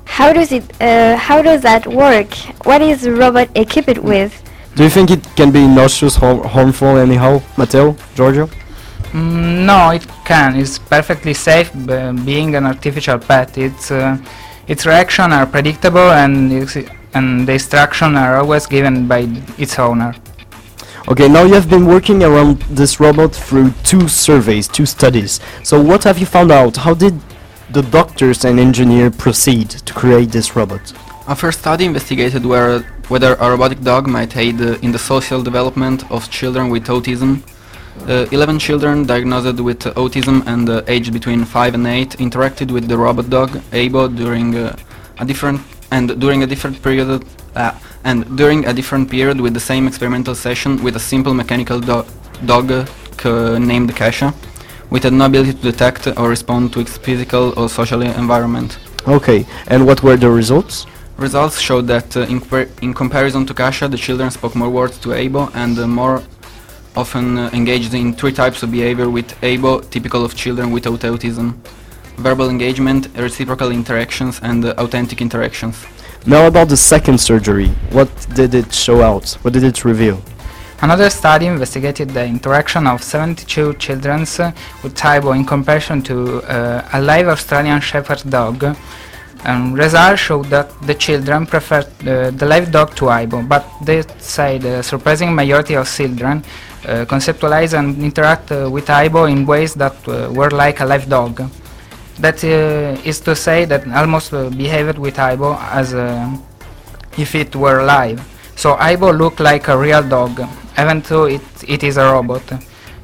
How 0.04 0.32
does 0.32 0.52
it? 0.52 0.64
Uh, 0.80 1.16
how 1.16 1.40
does 1.42 1.62
that 1.62 1.86
work? 1.86 2.34
What 2.64 2.82
is 2.82 3.02
the 3.02 3.12
robot 3.12 3.48
equipped 3.54 3.98
with? 3.98 4.32
Do 4.74 4.82
you 4.84 4.90
think 4.90 5.10
it 5.10 5.24
can 5.36 5.50
be 5.50 5.66
nauseous, 5.66 6.16
har- 6.16 6.46
harmful 6.46 6.96
anyhow? 6.98 7.40
Matteo? 7.56 7.96
Giorgio? 8.14 8.50
Mm, 9.12 9.64
no, 9.66 9.90
it 9.90 10.06
can. 10.24 10.56
It's 10.56 10.78
perfectly 10.78 11.34
safe 11.34 11.72
b- 11.72 12.12
being 12.24 12.54
an 12.54 12.66
artificial 12.66 13.18
pet. 13.18 13.56
Its 13.56 13.90
uh, 13.90 14.18
its 14.66 14.84
reactions 14.84 15.32
are 15.32 15.46
predictable 15.46 16.10
and 16.10 16.52
its, 16.52 16.76
and 17.14 17.48
the 17.48 17.54
instructions 17.54 18.16
are 18.16 18.36
always 18.36 18.66
given 18.66 19.08
by 19.08 19.20
its 19.56 19.78
owner. 19.78 20.14
Okay, 21.08 21.26
now 21.26 21.42
you 21.44 21.54
have 21.54 21.70
been 21.70 21.86
working 21.86 22.22
around 22.22 22.60
this 22.68 23.00
robot 23.00 23.34
through 23.34 23.72
two 23.82 24.08
surveys, 24.08 24.68
two 24.68 24.84
studies. 24.84 25.40
So 25.62 25.80
what 25.80 26.04
have 26.04 26.18
you 26.18 26.26
found 26.26 26.52
out? 26.52 26.76
How 26.76 26.92
did 26.92 27.18
the 27.70 27.80
doctors 27.80 28.44
and 28.44 28.60
engineers 28.60 29.16
proceed 29.16 29.70
to 29.70 29.94
create 29.94 30.30
this 30.32 30.54
robot? 30.54 30.92
Our 31.26 31.34
first 31.34 31.60
study 31.60 31.86
investigated 31.86 32.44
where, 32.44 32.80
whether 33.08 33.36
a 33.36 33.50
robotic 33.50 33.80
dog 33.80 34.06
might 34.06 34.36
aid 34.36 34.60
uh, 34.60 34.76
in 34.82 34.92
the 34.92 34.98
social 34.98 35.42
development 35.42 36.10
of 36.10 36.30
children 36.30 36.68
with 36.68 36.86
autism. 36.88 37.42
Uh, 38.06 38.26
11 38.30 38.58
children 38.58 39.04
diagnosed 39.06 39.60
with 39.60 39.80
autism 39.96 40.46
and 40.46 40.68
uh, 40.68 40.82
aged 40.88 41.12
between 41.12 41.44
5 41.44 41.74
and 41.74 41.86
8 41.86 42.10
interacted 42.18 42.70
with 42.70 42.88
the 42.88 42.96
robot 42.96 43.28
dog 43.28 43.50
Aibo 43.72 44.14
during 44.16 44.56
uh, 44.56 44.76
a 45.18 45.24
different 45.24 45.60
and 45.90 46.18
during 46.20 46.42
a 46.42 46.46
different 46.46 46.82
period 46.82 47.24
uh, 47.54 47.72
and 48.04 48.36
during 48.36 48.66
a 48.66 48.72
different 48.72 49.10
period 49.10 49.40
with 49.40 49.54
the 49.54 49.60
same 49.60 49.86
experimental 49.86 50.34
session 50.34 50.82
with 50.82 50.96
a 50.96 51.00
simple 51.00 51.34
mechanical 51.34 51.80
do 51.80 52.04
dog 52.46 52.70
named 53.60 53.94
Kasha, 53.96 54.32
with 54.90 55.04
no 55.10 55.26
ability 55.26 55.52
to 55.54 55.62
detect 55.72 56.06
or 56.06 56.28
respond 56.28 56.72
to 56.72 56.80
its 56.80 56.96
physical 56.96 57.52
or 57.58 57.68
social 57.68 58.02
environment. 58.02 58.78
Okay, 59.06 59.46
and 59.66 59.86
what 59.86 60.02
were 60.02 60.16
the 60.16 60.30
results? 60.30 60.86
Results 61.16 61.58
showed 61.58 61.86
that 61.88 62.16
uh, 62.16 62.20
in, 62.20 62.40
in 62.80 62.94
comparison 62.94 63.44
to 63.46 63.54
Kasha, 63.54 63.88
the 63.88 63.96
children 63.96 64.30
spoke 64.30 64.54
more 64.54 64.70
words 64.70 64.98
to 64.98 65.08
Aibo 65.08 65.50
and 65.54 65.78
uh, 65.78 65.86
more 65.86 66.22
often 66.98 67.38
uh, 67.38 67.48
engaged 67.52 67.94
in 67.94 68.12
three 68.12 68.32
types 68.32 68.62
of 68.64 68.72
behavior 68.72 69.08
with 69.08 69.28
Aibo 69.40 69.88
typical 69.88 70.24
of 70.24 70.34
children 70.34 70.72
without 70.72 71.00
autism. 71.00 71.54
Verbal 72.16 72.50
engagement, 72.50 73.06
reciprocal 73.16 73.70
interactions 73.70 74.40
and 74.42 74.64
uh, 74.64 74.74
authentic 74.78 75.20
interactions. 75.22 75.86
Now 76.26 76.46
about 76.48 76.68
the 76.68 76.76
second 76.76 77.18
surgery. 77.18 77.68
What 77.90 78.10
did 78.34 78.52
it 78.54 78.74
show 78.74 79.00
out? 79.00 79.38
What 79.42 79.52
did 79.52 79.62
it 79.62 79.84
reveal? 79.84 80.20
Another 80.82 81.08
study 81.10 81.46
investigated 81.46 82.10
the 82.10 82.24
interaction 82.24 82.86
of 82.88 83.02
72 83.02 83.74
children 83.74 84.22
uh, 84.38 84.52
with 84.82 84.94
Aibo 84.96 85.36
in 85.36 85.44
comparison 85.44 86.02
to 86.02 86.42
uh, 86.42 86.88
a 86.92 87.00
live 87.00 87.28
Australian 87.28 87.80
Shepherd 87.80 88.22
dog. 88.28 88.76
And 89.44 89.78
results 89.78 90.20
showed 90.20 90.46
that 90.46 90.68
the 90.82 90.94
children 90.94 91.46
preferred 91.46 91.86
uh, 92.06 92.32
the 92.32 92.44
live 92.44 92.72
dog 92.72 92.96
to 92.96 93.04
Aibo, 93.04 93.48
but 93.48 93.64
they 93.84 94.02
said 94.18 94.62
the 94.62 94.82
surprising 94.82 95.32
majority 95.32 95.74
of 95.74 95.88
children 95.88 96.42
conceptualize 96.82 97.76
and 97.78 98.02
interact 98.02 98.52
uh, 98.52 98.68
with 98.70 98.86
Aibo 98.86 99.30
in 99.30 99.46
ways 99.46 99.74
that 99.74 99.96
uh, 100.08 100.30
were 100.32 100.50
like 100.50 100.80
a 100.80 100.84
live 100.84 101.08
dog. 101.08 101.42
That 102.18 102.42
uh, 102.44 103.00
is 103.04 103.20
to 103.20 103.34
say 103.36 103.64
that 103.64 103.86
almost 103.88 104.32
uh, 104.32 104.50
behaved 104.50 104.98
with 104.98 105.16
Aibo 105.16 105.58
as 105.72 105.94
uh, 105.94 106.36
if 107.16 107.34
it 107.34 107.54
were 107.54 107.82
live. 107.84 108.20
So 108.56 108.74
Aibo 108.76 109.16
looked 109.16 109.40
like 109.40 109.68
a 109.68 109.78
real 109.78 110.02
dog, 110.02 110.40
even 110.78 111.00
though 111.02 111.24
it, 111.26 111.42
it 111.66 111.82
is 111.84 111.96
a 111.96 112.04
robot. 112.12 112.42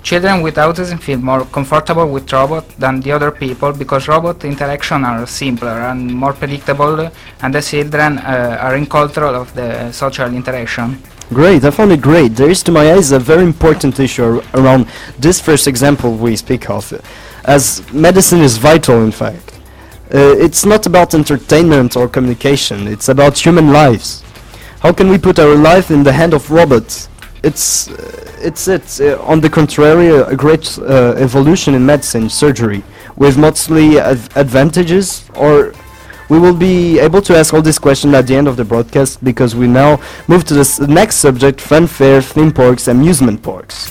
Children 0.02 0.43
with 0.43 0.57
autism 0.57 1.00
feel 1.00 1.19
more 1.19 1.47
comfortable 1.47 2.07
with 2.07 2.31
robot 2.31 2.69
than 2.78 3.00
the 3.00 3.11
other 3.12 3.31
people 3.31 3.73
because 3.73 4.07
robot 4.07 4.45
interaction 4.45 5.02
are 5.02 5.26
simpler 5.26 5.81
and 5.90 6.12
more 6.12 6.35
predictable 6.35 7.11
and 7.40 7.54
the 7.54 7.62
children 7.62 8.19
uh, 8.19 8.59
are 8.61 8.76
in 8.76 8.85
control 8.85 9.35
of 9.35 9.54
the 9.54 9.90
social 9.93 10.26
interaction. 10.35 10.99
Great, 11.33 11.64
I 11.64 11.71
found 11.71 11.90
it 11.93 12.00
great. 12.00 12.37
There 12.37 12.50
is 12.50 12.62
to 12.64 12.73
my 12.73 12.93
eyes 12.93 13.11
a 13.12 13.19
very 13.19 13.43
important 13.43 13.99
issue 13.99 14.25
ar- 14.25 14.43
around 14.54 14.87
this 15.19 15.40
first 15.40 15.66
example 15.66 16.14
we 16.14 16.37
speak 16.37 16.69
of, 16.71 16.93
as 17.45 17.83
medicine 17.93 18.40
is 18.40 18.57
vital 18.59 19.02
in 19.02 19.11
fact. 19.11 19.52
Uh, 20.12 20.37
it's 20.38 20.64
not 20.66 20.87
about 20.87 21.14
entertainment 21.14 21.97
or 21.97 22.09
communication, 22.09 22.87
it's 22.87 23.09
about 23.09 23.38
human 23.38 23.73
lives. 23.73 24.23
How 24.81 24.93
can 24.93 25.09
we 25.09 25.16
put 25.19 25.38
our 25.38 25.54
life 25.57 25.90
in 25.90 26.02
the 26.02 26.12
hand 26.12 26.35
of 26.35 26.50
robots? 26.50 27.09
It's, 27.43 27.88
uh, 27.90 28.31
it's 28.43 28.69
it. 28.69 29.00
Uh, 29.00 29.21
on 29.23 29.40
the 29.40 29.49
contrary, 29.49 30.09
a 30.09 30.37
great 30.37 30.78
uh, 30.78 31.14
evolution 31.16 31.75
in 31.75 31.85
medicine, 31.87 32.28
surgery, 32.28 32.85
with 33.16 33.38
mostly 33.38 33.99
ad- 33.99 34.28
advantages, 34.37 35.25
or 35.35 35.73
we 36.28 36.38
will 36.38 36.54
be 36.54 36.99
able 36.99 37.21
to 37.23 37.37
ask 37.37 37.52
all 37.52 37.62
these 37.62 37.78
questions 37.78 38.14
at 38.14 38.26
the 38.26 38.35
end 38.35 38.49
of 38.49 38.57
the 38.57 38.64
broadcast 38.64 39.23
because 39.23 39.54
we 39.54 39.66
now 39.66 40.00
move 40.28 40.45
to 40.45 40.54
the 40.54 40.87
next 40.88 41.16
subject, 41.16 41.61
funfair, 41.61 42.23
theme 42.23 42.52
parks, 42.52 42.88
amusement 42.88 43.43
parks. 43.43 43.88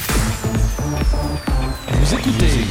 Vous 1.88 2.13
écoutez, 2.13 2.68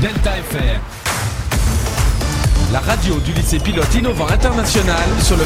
Delta 0.00 0.30
FM, 0.38 0.80
la 2.72 2.80
radio 2.80 3.14
du 3.20 3.32
lycée 3.32 3.58
pilote 3.58 3.94
innovant 3.94 4.28
international 4.28 5.08
sur 5.22 5.36
le 5.36 5.44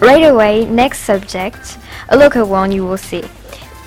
Right 0.00 0.24
away, 0.24 0.66
next 0.66 1.04
subject, 1.04 1.78
a 2.10 2.16
local 2.16 2.44
one 2.44 2.70
you 2.70 2.84
will 2.84 2.98
see. 2.98 3.22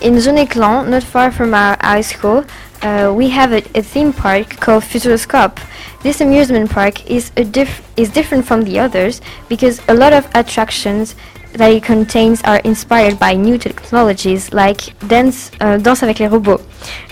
In 0.02 0.16
Jaunay-Clan, 0.16 0.90
not 0.90 1.04
far 1.04 1.32
from 1.32 1.54
our 1.54 1.78
high 1.82 2.02
school, 2.02 2.44
uh, 2.82 3.14
we 3.16 3.30
have 3.30 3.52
a, 3.52 3.64
a 3.78 3.82
theme 3.82 4.14
park 4.14 4.60
called 4.60 4.84
Futuroscope. 4.84 5.60
This 6.02 6.22
amusement 6.22 6.70
park 6.70 7.10
is 7.10 7.32
a 7.36 7.44
diff- 7.44 7.82
is 7.98 8.10
different 8.10 8.46
from 8.46 8.64
the 8.64 8.80
others 8.80 9.22
because 9.50 9.82
a 9.88 9.94
lot 9.94 10.14
of 10.14 10.28
attractions 10.34 11.16
that 11.54 11.72
it 11.72 11.84
contains 11.84 12.42
are 12.44 12.60
inspired 12.60 13.20
by 13.20 13.34
new 13.34 13.58
technologies 13.58 14.54
like 14.54 14.98
Dance, 15.08 15.52
uh, 15.60 15.78
Danse 15.78 16.04
avec 16.04 16.20
les 16.20 16.28
robots, 16.28 16.64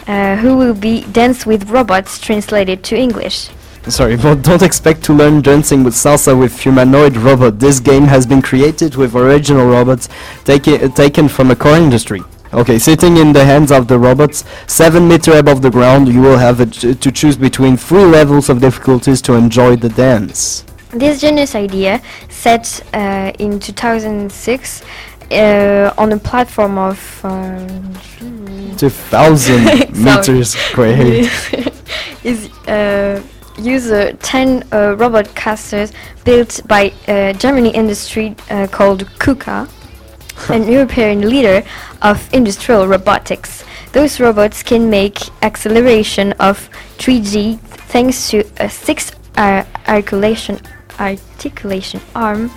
uh, 0.08 0.36
who 0.38 0.56
will 0.56 0.74
be 0.74 1.02
Dance 1.12 1.46
with 1.46 1.70
Robots 1.70 2.20
translated 2.20 2.84
to 2.84 2.96
English. 2.96 3.50
Sorry, 3.90 4.16
but 4.24 4.44
don't 4.44 4.62
expect 4.62 5.04
to 5.06 5.14
learn 5.14 5.42
dancing 5.42 5.84
with 5.84 5.94
salsa 5.94 6.38
with 6.38 6.60
humanoid 6.60 7.18
robot. 7.18 7.60
This 7.60 7.80
game 7.80 8.04
has 8.04 8.26
been 8.26 8.42
created 8.42 8.96
with 8.96 9.16
original 9.16 9.68
robots 9.68 10.10
taken 10.44 10.92
taken 10.92 11.28
from 11.28 11.52
a 11.52 11.56
car 11.56 11.78
industry. 11.78 12.22
Okay, 12.54 12.80
sitting 12.80 13.18
in 13.18 13.34
the 13.34 13.44
hands 13.44 13.72
of 13.72 13.88
the 13.88 14.00
robots, 14.00 14.46
7 14.68 15.08
meter 15.08 15.38
above 15.38 15.62
the 15.62 15.70
ground, 15.70 16.08
you 16.08 16.22
will 16.22 16.38
have 16.38 16.60
a 16.60 16.66
to 16.66 17.12
choose 17.12 17.36
between 17.36 17.76
three 17.78 18.06
levels 18.06 18.50
of 18.50 18.62
difficulties 18.62 19.22
to 19.24 19.34
enjoy 19.34 19.76
the 19.76 19.90
dance. 19.90 20.64
This 20.92 21.20
genius 21.20 21.56
idea, 21.56 22.02
set 22.30 22.82
uh, 22.94 23.34
in 23.40 23.60
2006 23.60 24.82
uh, 25.32 25.94
on 25.98 26.14
a 26.14 26.18
platform 26.18 26.78
of 26.78 27.26
um, 27.26 27.94
2000 28.78 29.94
meters 30.04 30.52
squared. 30.52 31.30
is 32.24 32.50
uh, 32.68 33.22
use 33.58 33.92
uh, 33.92 34.16
10 34.22 34.64
uh, 34.72 34.96
robot 34.98 35.34
casters 35.36 35.92
built 36.24 36.62
by 36.68 36.94
uh, 37.08 37.34
Germany 37.34 37.70
industry 37.70 38.36
uh, 38.50 38.68
called 38.68 39.06
KUKA, 39.20 39.70
an 40.50 40.68
European 40.72 41.30
leader 41.30 41.64
of 42.02 42.32
industrial 42.34 42.88
robotics. 42.88 43.64
Those 43.94 44.20
robots 44.20 44.64
can 44.64 44.90
make 44.90 45.18
acceleration 45.44 46.34
of 46.34 46.70
3G 46.98 47.60
thanks 47.90 48.30
to 48.30 48.44
a 48.58 48.70
six 48.70 49.12
uh, 49.38 49.64
articulation 49.88 50.60
articulation 51.00 52.02
arm 52.16 52.52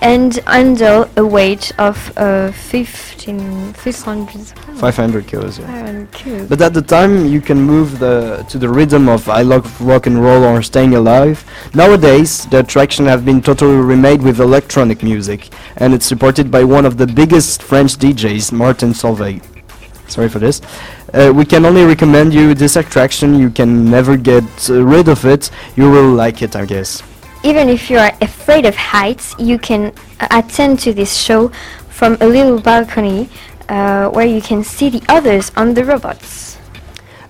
and 0.00 0.36
handle 0.46 1.08
a 1.16 1.24
weight 1.24 1.72
of 1.78 2.12
uh, 2.16 2.52
15 2.52 3.72
500 3.72 4.46
500 4.78 5.26
kilos, 5.26 5.58
yeah. 5.58 5.66
500 5.66 6.12
kilos. 6.12 6.48
But 6.48 6.60
at 6.60 6.74
the 6.74 6.82
time, 6.82 7.26
you 7.26 7.40
can 7.40 7.60
move 7.60 7.98
the 7.98 8.44
to 8.48 8.58
the 8.58 8.68
rhythm 8.68 9.08
of 9.08 9.28
I 9.28 9.42
love 9.42 9.80
rock 9.80 10.06
and 10.06 10.22
roll 10.22 10.44
or 10.44 10.62
staying 10.62 10.94
alive. 10.94 11.44
Nowadays, 11.74 12.46
the 12.46 12.60
attraction 12.60 13.06
have 13.06 13.24
been 13.24 13.40
totally 13.40 13.76
remade 13.76 14.22
with 14.22 14.40
electronic 14.40 15.02
music, 15.02 15.48
and 15.76 15.94
it's 15.94 16.06
supported 16.06 16.50
by 16.50 16.64
one 16.64 16.84
of 16.84 16.96
the 16.98 17.06
biggest 17.06 17.62
French 17.62 17.96
DJs, 17.96 18.52
Martin 18.52 18.90
Solveig. 18.90 19.42
Sorry 20.08 20.28
for 20.28 20.38
this. 20.38 20.60
Uh, 21.14 21.32
we 21.34 21.44
can 21.44 21.64
only 21.64 21.84
recommend 21.84 22.34
you 22.34 22.54
this 22.54 22.76
attraction. 22.76 23.38
You 23.38 23.48
can 23.48 23.90
never 23.90 24.16
get 24.16 24.44
uh, 24.68 24.84
rid 24.84 25.08
of 25.08 25.24
it. 25.24 25.50
You 25.76 25.90
will 25.90 26.10
like 26.12 26.42
it, 26.42 26.56
I 26.56 26.66
guess. 26.66 27.02
Even 27.44 27.68
if 27.68 27.90
you 27.90 27.98
are 27.98 28.10
afraid 28.22 28.64
of 28.64 28.74
heights, 28.74 29.34
you 29.38 29.58
can 29.58 29.92
uh, 30.18 30.26
attend 30.30 30.80
to 30.80 30.94
this 30.94 31.14
show 31.14 31.48
from 31.90 32.16
a 32.22 32.26
little 32.26 32.58
balcony 32.58 33.28
uh, 33.68 34.08
where 34.08 34.24
you 34.24 34.40
can 34.40 34.64
see 34.64 34.88
the 34.88 35.02
others 35.10 35.52
on 35.54 35.74
the 35.74 35.84
robots. 35.84 36.56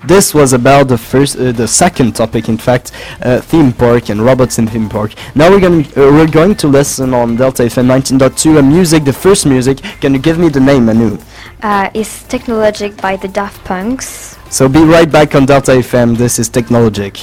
This 0.07 0.33
was 0.33 0.53
about 0.53 0.87
the 0.87 0.99
first, 0.99 1.37
uh, 1.37 1.51
the 1.51 1.67
second 1.67 2.15
topic, 2.15 2.49
in 2.49 2.59
fact, 2.59 2.93
uh, 3.23 3.41
theme 3.41 3.73
park 3.73 4.09
and 4.09 4.21
robots 4.21 4.57
in 4.61 4.69
theme 4.69 4.89
park. 4.89 5.15
Now 5.35 5.51
we're 5.51 5.59
going, 5.59 5.85
uh, 5.87 6.13
we're 6.15 6.31
going 6.31 6.55
to 6.57 6.69
listen 6.69 7.13
on 7.13 7.35
Delta 7.35 7.65
FM 7.65 7.87
19.2 7.87 8.59
a 8.61 8.63
music. 8.63 9.03
The 9.05 9.13
first 9.13 9.47
music. 9.47 9.79
Can 10.01 10.13
you 10.15 10.21
give 10.21 10.39
me 10.39 10.49
the 10.49 10.61
name, 10.61 10.87
Manu? 10.87 11.19
Uh, 11.61 11.91
is 11.93 12.23
Technologic 12.25 12.97
by 12.99 13.17
the 13.17 13.27
Daft 13.27 13.65
Punks. 13.65 14.39
So 14.49 14.69
be 14.69 14.85
right 14.85 15.11
back 15.11 15.35
on 15.35 15.47
Delta 15.47 15.73
FM. 15.73 16.17
This 16.17 16.39
is 16.39 16.49
Technologic. 16.49 17.19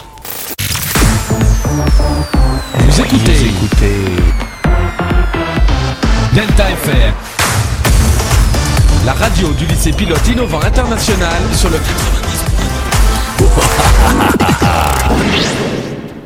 Vous 1.72 3.00
écoutez, 3.00 3.56
Delta 6.34 6.70
FM, 6.70 7.14
la 9.06 9.14
radio 9.14 9.48
du 9.54 9.66
lycée 9.68 9.94
pilote 9.94 10.28
innovant 10.28 10.60
international 10.62 11.42
sur 11.56 11.70
le 11.70 11.78
90. 11.78 13.42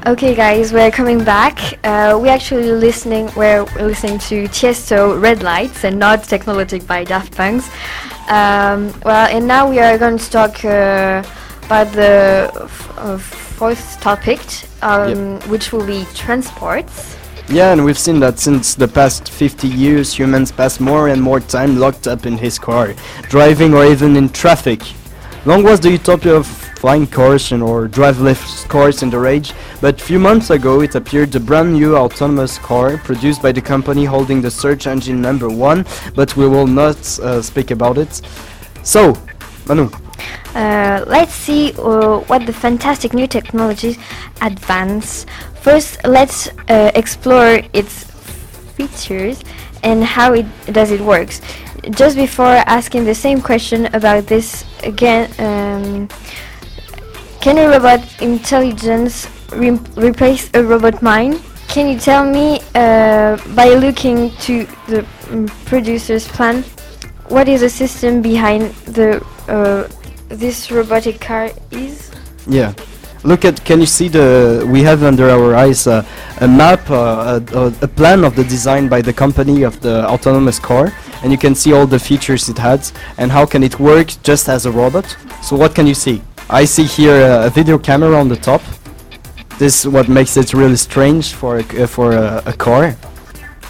Okay, 0.07 0.35
guys, 0.35 0.71
we're 0.71 0.91
coming 0.91 1.23
back. 1.23 1.57
Uh, 1.83 2.15
we're 2.21 2.31
actually 2.31 2.71
listening. 2.71 3.27
We're 3.35 3.65
listening 3.79 4.19
to 4.29 4.47
Tiesto 4.49 5.19
Red 5.19 5.41
Lights 5.41 5.83
and 5.83 5.97
not 5.97 6.23
Technologic 6.23 6.85
by 6.85 7.03
Daft 7.03 7.35
Punk. 7.35 7.63
Um, 8.29 8.93
well, 9.03 9.27
and 9.31 9.47
now 9.47 9.67
we 9.67 9.79
are 9.79 9.97
going 9.97 10.19
to 10.19 10.29
talk 10.29 10.63
uh, 10.63 11.23
about 11.65 11.91
the 11.93 12.51
f- 12.53 12.97
uh, 12.99 13.17
fourth 13.55 13.99
topic, 14.01 14.39
um, 14.81 15.39
which 15.49 15.71
will 15.71 15.85
be 15.85 16.05
transports. 16.13 17.15
Yeah, 17.47 17.71
and 17.71 17.85
we've 17.85 17.97
seen 17.97 18.19
that 18.19 18.39
since 18.39 18.75
the 18.75 18.87
past 18.87 19.29
50 19.29 19.67
years, 19.67 20.13
humans 20.13 20.51
pass 20.51 20.79
more 20.79 21.09
and 21.09 21.21
more 21.21 21.39
time 21.39 21.77
locked 21.77 22.07
up 22.07 22.25
in 22.25 22.37
his 22.37 22.59
car, 22.59 22.93
driving 23.29 23.73
or 23.73 23.85
even 23.85 24.15
in 24.17 24.29
traffic. 24.29 24.81
Long 25.45 25.63
was 25.63 25.79
the 25.79 25.91
utopia 25.91 26.33
of 26.33 26.47
flying 26.47 27.07
cars 27.07 27.51
and 27.51 27.63
or 27.63 27.87
driverless 27.87 28.67
cars 28.67 29.03
in 29.03 29.09
the 29.09 29.19
rage, 29.19 29.53
but 29.79 30.01
few 30.01 30.19
months 30.19 30.49
ago 30.49 30.81
it 30.81 30.95
appeared 30.95 31.31
the 31.31 31.39
brand 31.39 31.73
new 31.73 31.95
autonomous 31.95 32.57
car 32.57 32.97
produced 32.97 33.41
by 33.41 33.51
the 33.51 33.61
company 33.61 34.05
holding 34.05 34.41
the 34.41 34.51
search 34.51 34.85
engine 34.87 35.21
number 35.21 35.49
one, 35.49 35.85
but 36.15 36.35
we 36.35 36.47
will 36.47 36.67
not 36.67 36.97
uh, 37.19 37.41
speak 37.41 37.71
about 37.71 37.97
it. 37.97 38.21
So, 38.83 39.15
Manu, 39.67 39.89
Uh, 40.53 41.03
let's 41.07 41.33
see 41.33 41.73
uh, 41.77 42.19
what 42.27 42.45
the 42.45 42.53
fantastic 42.53 43.13
new 43.13 43.27
technologies 43.27 43.97
advance. 44.41 45.25
First, 45.61 45.97
let's 46.05 46.49
uh, 46.69 46.91
explore 46.95 47.61
its 47.73 48.03
features 48.75 49.43
and 49.83 50.03
how 50.03 50.33
it 50.33 50.45
does 50.71 50.91
it 50.91 51.01
works. 51.01 51.41
Just 51.91 52.15
before 52.15 52.63
asking 52.65 53.05
the 53.05 53.15
same 53.15 53.41
question 53.41 53.87
about 53.93 54.27
this 54.27 54.65
again, 54.83 55.29
um, 55.39 56.07
can 57.41 57.57
a 57.57 57.67
robot 57.69 58.01
intelligence 58.21 59.27
re- 59.51 59.79
replace 59.95 60.49
a 60.53 60.63
robot 60.63 61.01
mind? 61.01 61.41
Can 61.67 61.89
you 61.89 61.99
tell 61.99 62.25
me 62.25 62.59
uh, 62.73 63.37
by 63.55 63.73
looking 63.75 64.31
to 64.47 64.65
the 64.87 65.05
mm, 65.27 65.49
producer's 65.65 66.27
plan 66.27 66.63
what 67.29 67.47
is 67.47 67.61
the 67.61 67.69
system 67.69 68.21
behind 68.21 68.71
the 68.85 69.23
uh, 69.47 69.87
this 70.29 70.71
robotic 70.71 71.19
car 71.19 71.49
is? 71.71 72.11
Yeah. 72.47 72.73
Look 73.23 73.43
at, 73.43 73.65
can 73.65 73.79
you 73.79 73.87
see 73.87 74.07
the, 74.07 74.67
we 74.71 74.83
have 74.83 75.01
under 75.01 75.29
our 75.29 75.55
eyes 75.55 75.87
uh, 75.87 76.05
a 76.41 76.47
map, 76.47 76.87
uh, 76.91 77.41
a, 77.53 77.57
a, 77.57 77.67
a 77.81 77.87
plan 77.87 78.23
of 78.23 78.35
the 78.35 78.43
design 78.43 78.87
by 78.87 79.01
the 79.01 79.13
company 79.13 79.63
of 79.63 79.81
the 79.81 80.07
autonomous 80.07 80.59
car, 80.59 80.93
and 81.23 81.31
you 81.31 81.37
can 81.37 81.55
see 81.55 81.73
all 81.73 81.87
the 81.87 81.97
features 81.97 82.49
it 82.49 82.57
has, 82.59 82.93
and 83.17 83.31
how 83.31 83.43
can 83.43 83.63
it 83.63 83.79
work 83.79 84.13
just 84.21 84.47
as 84.47 84.67
a 84.67 84.71
robot. 84.71 85.17
So 85.41 85.55
what 85.55 85.73
can 85.73 85.87
you 85.87 85.95
see? 85.95 86.21
I 86.51 86.65
see 86.65 86.83
here 86.83 87.15
uh, 87.15 87.47
a 87.47 87.49
video 87.49 87.79
camera 87.79 88.15
on 88.15 88.29
the 88.29 88.35
top. 88.35 88.61
This 89.57 89.85
is 89.85 89.91
what 89.91 90.07
makes 90.07 90.37
it 90.37 90.53
really 90.53 90.75
strange 90.75 91.33
for 91.33 91.57
a, 91.57 91.83
uh, 91.83 91.87
for 91.87 92.11
a, 92.11 92.43
a 92.45 92.53
car. 92.53 92.95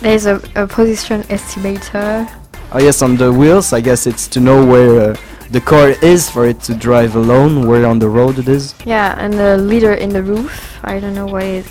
There's 0.02 0.26
a, 0.26 0.42
a 0.56 0.68
position 0.68 1.24
estimator. 1.24 2.30
Oh 2.74 2.80
yes, 2.80 3.02
on 3.02 3.16
the 3.16 3.32
wheels, 3.32 3.72
I 3.72 3.80
guess 3.80 4.06
it's 4.06 4.28
to 4.30 4.42
know 4.42 4.66
where 4.66 5.12
uh, 5.12 5.18
the 5.52 5.62
car 5.62 5.90
is 6.02 6.30
for 6.30 6.46
it 6.48 6.60
to 6.62 6.74
drive 6.76 7.16
alone, 7.16 7.68
where 7.68 7.86
on 7.86 8.00
the 8.00 8.10
road 8.10 8.40
it 8.40 8.48
is. 8.48 8.74
Yeah, 8.86 9.16
and 9.18 9.34
the 9.34 9.58
lidar 9.58 9.94
in 9.94 10.10
the 10.10 10.24
roof. 10.24 10.80
I 10.84 11.00
don't 11.00 11.14
know 11.14 11.26
what 11.28 11.44
it. 11.44 11.66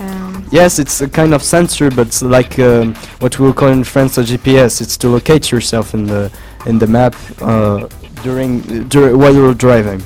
Um, 0.00 0.44
Yes, 0.50 0.78
it's 0.78 1.00
a 1.00 1.08
kind 1.08 1.32
of 1.34 1.42
sensor, 1.42 1.90
but 1.90 2.06
it's 2.08 2.22
like 2.22 2.58
um, 2.58 2.94
what 3.20 3.38
we'll 3.38 3.52
call 3.54 3.68
in 3.68 3.84
France 3.84 4.18
a 4.18 4.22
GPS. 4.22 4.80
It's 4.80 4.96
to 4.98 5.08
locate 5.08 5.50
yourself 5.50 5.94
in 5.94 6.06
the 6.06 6.30
in 6.66 6.78
the 6.78 6.86
map 6.86 7.14
uh, 7.40 7.88
during 8.22 8.60
dur- 8.88 9.16
while 9.16 9.34
you're 9.34 9.54
driving. 9.54 10.00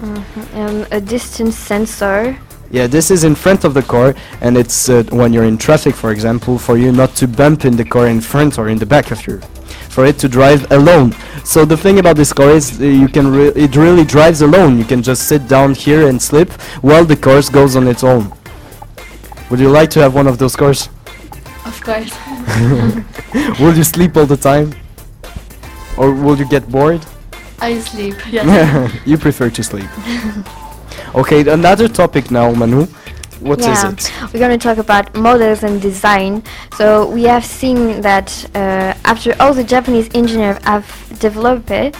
mhm, 0.00 0.54
And 0.54 0.86
a 0.92 1.00
distance 1.00 1.56
sensor. 1.56 2.36
Yeah, 2.72 2.86
this 2.86 3.10
is 3.10 3.24
in 3.24 3.34
front 3.34 3.64
of 3.64 3.74
the 3.74 3.82
car, 3.82 4.14
and 4.40 4.56
it's 4.56 4.88
uh, 4.88 5.02
when 5.10 5.32
you're 5.32 5.44
in 5.48 5.58
traffic, 5.58 5.94
for 5.94 6.10
example, 6.12 6.56
for 6.58 6.76
you 6.78 6.92
not 6.92 7.16
to 7.16 7.26
bump 7.26 7.64
in 7.64 7.76
the 7.76 7.84
car 7.84 8.06
in 8.06 8.20
front 8.20 8.58
or 8.58 8.68
in 8.68 8.78
the 8.78 8.86
back 8.86 9.10
of 9.10 9.26
you, 9.26 9.40
for 9.90 10.06
it 10.06 10.18
to 10.20 10.28
drive 10.28 10.70
alone. 10.70 11.12
So 11.44 11.64
the 11.64 11.76
thing 11.76 11.98
about 11.98 12.16
this 12.16 12.32
car 12.32 12.50
is 12.50 12.80
uh, 12.80 12.84
you 12.84 13.08
can 13.08 13.26
re- 13.30 13.52
it 13.54 13.76
really 13.76 14.04
drives 14.04 14.40
alone. 14.40 14.78
You 14.78 14.84
can 14.84 15.02
just 15.02 15.28
sit 15.28 15.48
down 15.48 15.74
here 15.74 16.08
and 16.08 16.22
sleep 16.22 16.50
while 16.80 17.04
the 17.04 17.16
car 17.16 17.42
goes 17.52 17.76
on 17.76 17.88
its 17.88 18.04
own. 18.04 18.32
Would 19.50 19.58
you 19.60 19.68
like 19.68 19.90
to 19.90 20.00
have 20.00 20.14
one 20.14 20.28
of 20.28 20.38
those 20.38 20.54
cars? 20.54 20.88
Of 21.66 21.80
course. 21.82 22.14
will 23.60 23.76
you 23.76 23.84
sleep 23.84 24.16
all 24.16 24.26
the 24.26 24.36
time? 24.36 24.72
Or 25.96 26.14
will 26.14 26.38
you 26.38 26.48
get 26.48 26.70
bored? 26.70 27.04
I 27.58 27.78
sleep. 27.80 28.14
Yes. 28.30 28.92
you 29.04 29.18
prefer 29.18 29.50
to 29.50 29.62
sleep. 29.62 29.90
okay, 31.14 31.40
another 31.50 31.88
topic 31.88 32.30
now, 32.30 32.52
Manu. 32.52 32.86
What 33.40 33.60
is 33.60 33.66
yeah, 33.66 33.90
it? 33.90 34.12
we're 34.32 34.40
going 34.40 34.58
to 34.58 34.62
talk 34.62 34.78
about 34.78 35.14
models 35.16 35.62
and 35.62 35.80
design. 35.80 36.42
So 36.76 37.08
we 37.10 37.24
have 37.24 37.44
seen 37.44 38.00
that 38.02 38.28
uh, 38.54 38.94
after 39.04 39.34
all 39.40 39.54
the 39.54 39.64
Japanese 39.64 40.08
engineers 40.14 40.62
have 40.64 40.86
developed 41.18 41.70
it, 41.70 41.96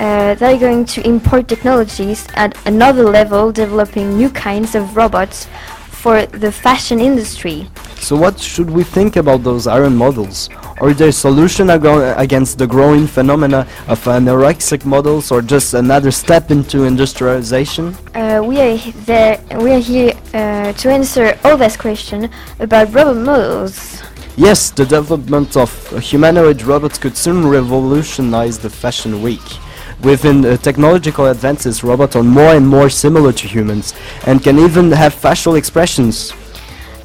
uh, 0.00 0.34
they're 0.34 0.58
going 0.58 0.84
to 0.86 1.06
import 1.06 1.48
technologies 1.48 2.26
at 2.34 2.56
another 2.66 3.02
level, 3.04 3.52
developing 3.52 4.16
new 4.16 4.30
kinds 4.30 4.74
of 4.74 4.96
robots 4.96 5.46
for 5.90 6.24
the 6.26 6.50
fashion 6.52 7.00
industry. 7.00 7.68
So 8.00 8.16
what 8.16 8.38
should 8.38 8.70
we 8.70 8.84
think 8.84 9.16
about 9.16 9.42
those 9.42 9.66
iron 9.66 9.96
models? 9.96 10.48
Are 10.80 10.94
there 10.94 11.12
solution 11.12 11.70
ago- 11.70 12.14
against 12.16 12.58
the 12.58 12.66
growing 12.66 13.06
phenomena 13.06 13.66
of 13.88 14.02
anorexic 14.04 14.84
models 14.84 15.30
or 15.30 15.42
just 15.42 15.74
another 15.74 16.10
step 16.10 16.50
into 16.50 16.84
industrialization? 16.84 17.94
Uh, 18.14 18.40
we 18.44 18.60
are 18.60 18.78
there. 19.04 19.40
We 19.60 19.72
are 19.72 19.80
here 19.80 20.12
uh, 20.32 20.72
to 20.72 20.90
answer 20.90 21.38
all 21.44 21.56
these 21.56 21.76
questions 21.76 22.28
about 22.60 22.94
robot 22.94 23.16
models. 23.16 24.02
Yes, 24.36 24.70
the 24.70 24.86
development 24.86 25.56
of 25.56 25.70
humanoid 25.98 26.62
robots 26.62 26.96
could 26.96 27.16
soon 27.16 27.46
revolutionize 27.48 28.56
the 28.58 28.70
fashion 28.70 29.20
week. 29.20 29.42
Within 30.02 30.44
uh, 30.44 30.56
technological 30.58 31.26
advances, 31.26 31.82
robots 31.82 32.14
are 32.14 32.22
more 32.22 32.54
and 32.54 32.66
more 32.66 32.88
similar 32.88 33.32
to 33.32 33.48
humans 33.48 33.94
and 34.26 34.40
can 34.42 34.58
even 34.60 34.92
have 34.92 35.12
facial 35.12 35.56
expressions. 35.56 36.32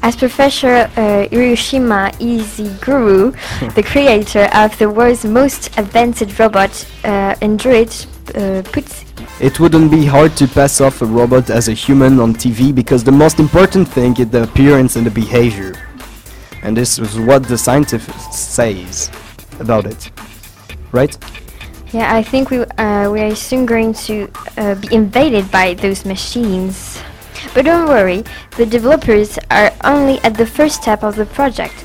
As 0.04 0.14
Professor 0.16 0.90
uh, 0.98 1.26
Hiroshima 1.30 2.10
Ishiguro, 2.20 3.32
the 3.74 3.82
creator 3.92 4.50
of 4.52 4.76
the 4.76 4.90
world's 4.90 5.24
most 5.24 5.78
advanced 5.78 6.38
robot, 6.38 6.86
uh, 7.04 7.34
Android, 7.40 7.88
uh, 8.34 8.60
puts 8.70 9.06
It 9.40 9.58
wouldn't 9.58 9.90
be 9.90 10.04
hard 10.04 10.36
to 10.36 10.46
pass 10.46 10.82
off 10.82 11.00
a 11.00 11.06
robot 11.06 11.48
as 11.48 11.68
a 11.68 11.72
human 11.72 12.20
on 12.20 12.34
TV 12.34 12.74
because 12.74 13.02
the 13.02 13.12
most 13.12 13.38
important 13.38 13.88
thing 13.88 14.14
is 14.18 14.28
the 14.28 14.42
appearance 14.42 14.96
and 14.96 15.06
the 15.06 15.10
behavior. 15.10 15.72
And 16.62 16.76
this 16.76 16.98
is 16.98 17.18
what 17.18 17.44
the 17.44 17.56
scientific 17.56 18.14
says 18.30 19.10
about 19.58 19.86
it. 19.86 20.10
Right? 20.92 21.16
Yeah, 21.94 22.14
I 22.14 22.22
think 22.22 22.50
we 22.50 22.58
uh, 22.58 23.10
we 23.10 23.22
are 23.22 23.34
soon 23.34 23.64
going 23.64 23.94
to 24.06 24.30
uh, 24.58 24.74
be 24.74 24.94
invaded 24.94 25.50
by 25.50 25.72
those 25.72 26.04
machines. 26.04 27.00
But 27.54 27.66
don't 27.66 27.88
worry, 27.88 28.24
the 28.56 28.66
developers 28.66 29.38
are 29.50 29.70
only 29.84 30.18
at 30.24 30.34
the 30.34 30.44
first 30.46 30.82
step 30.82 31.04
of 31.04 31.14
the 31.14 31.26
project. 31.26 31.84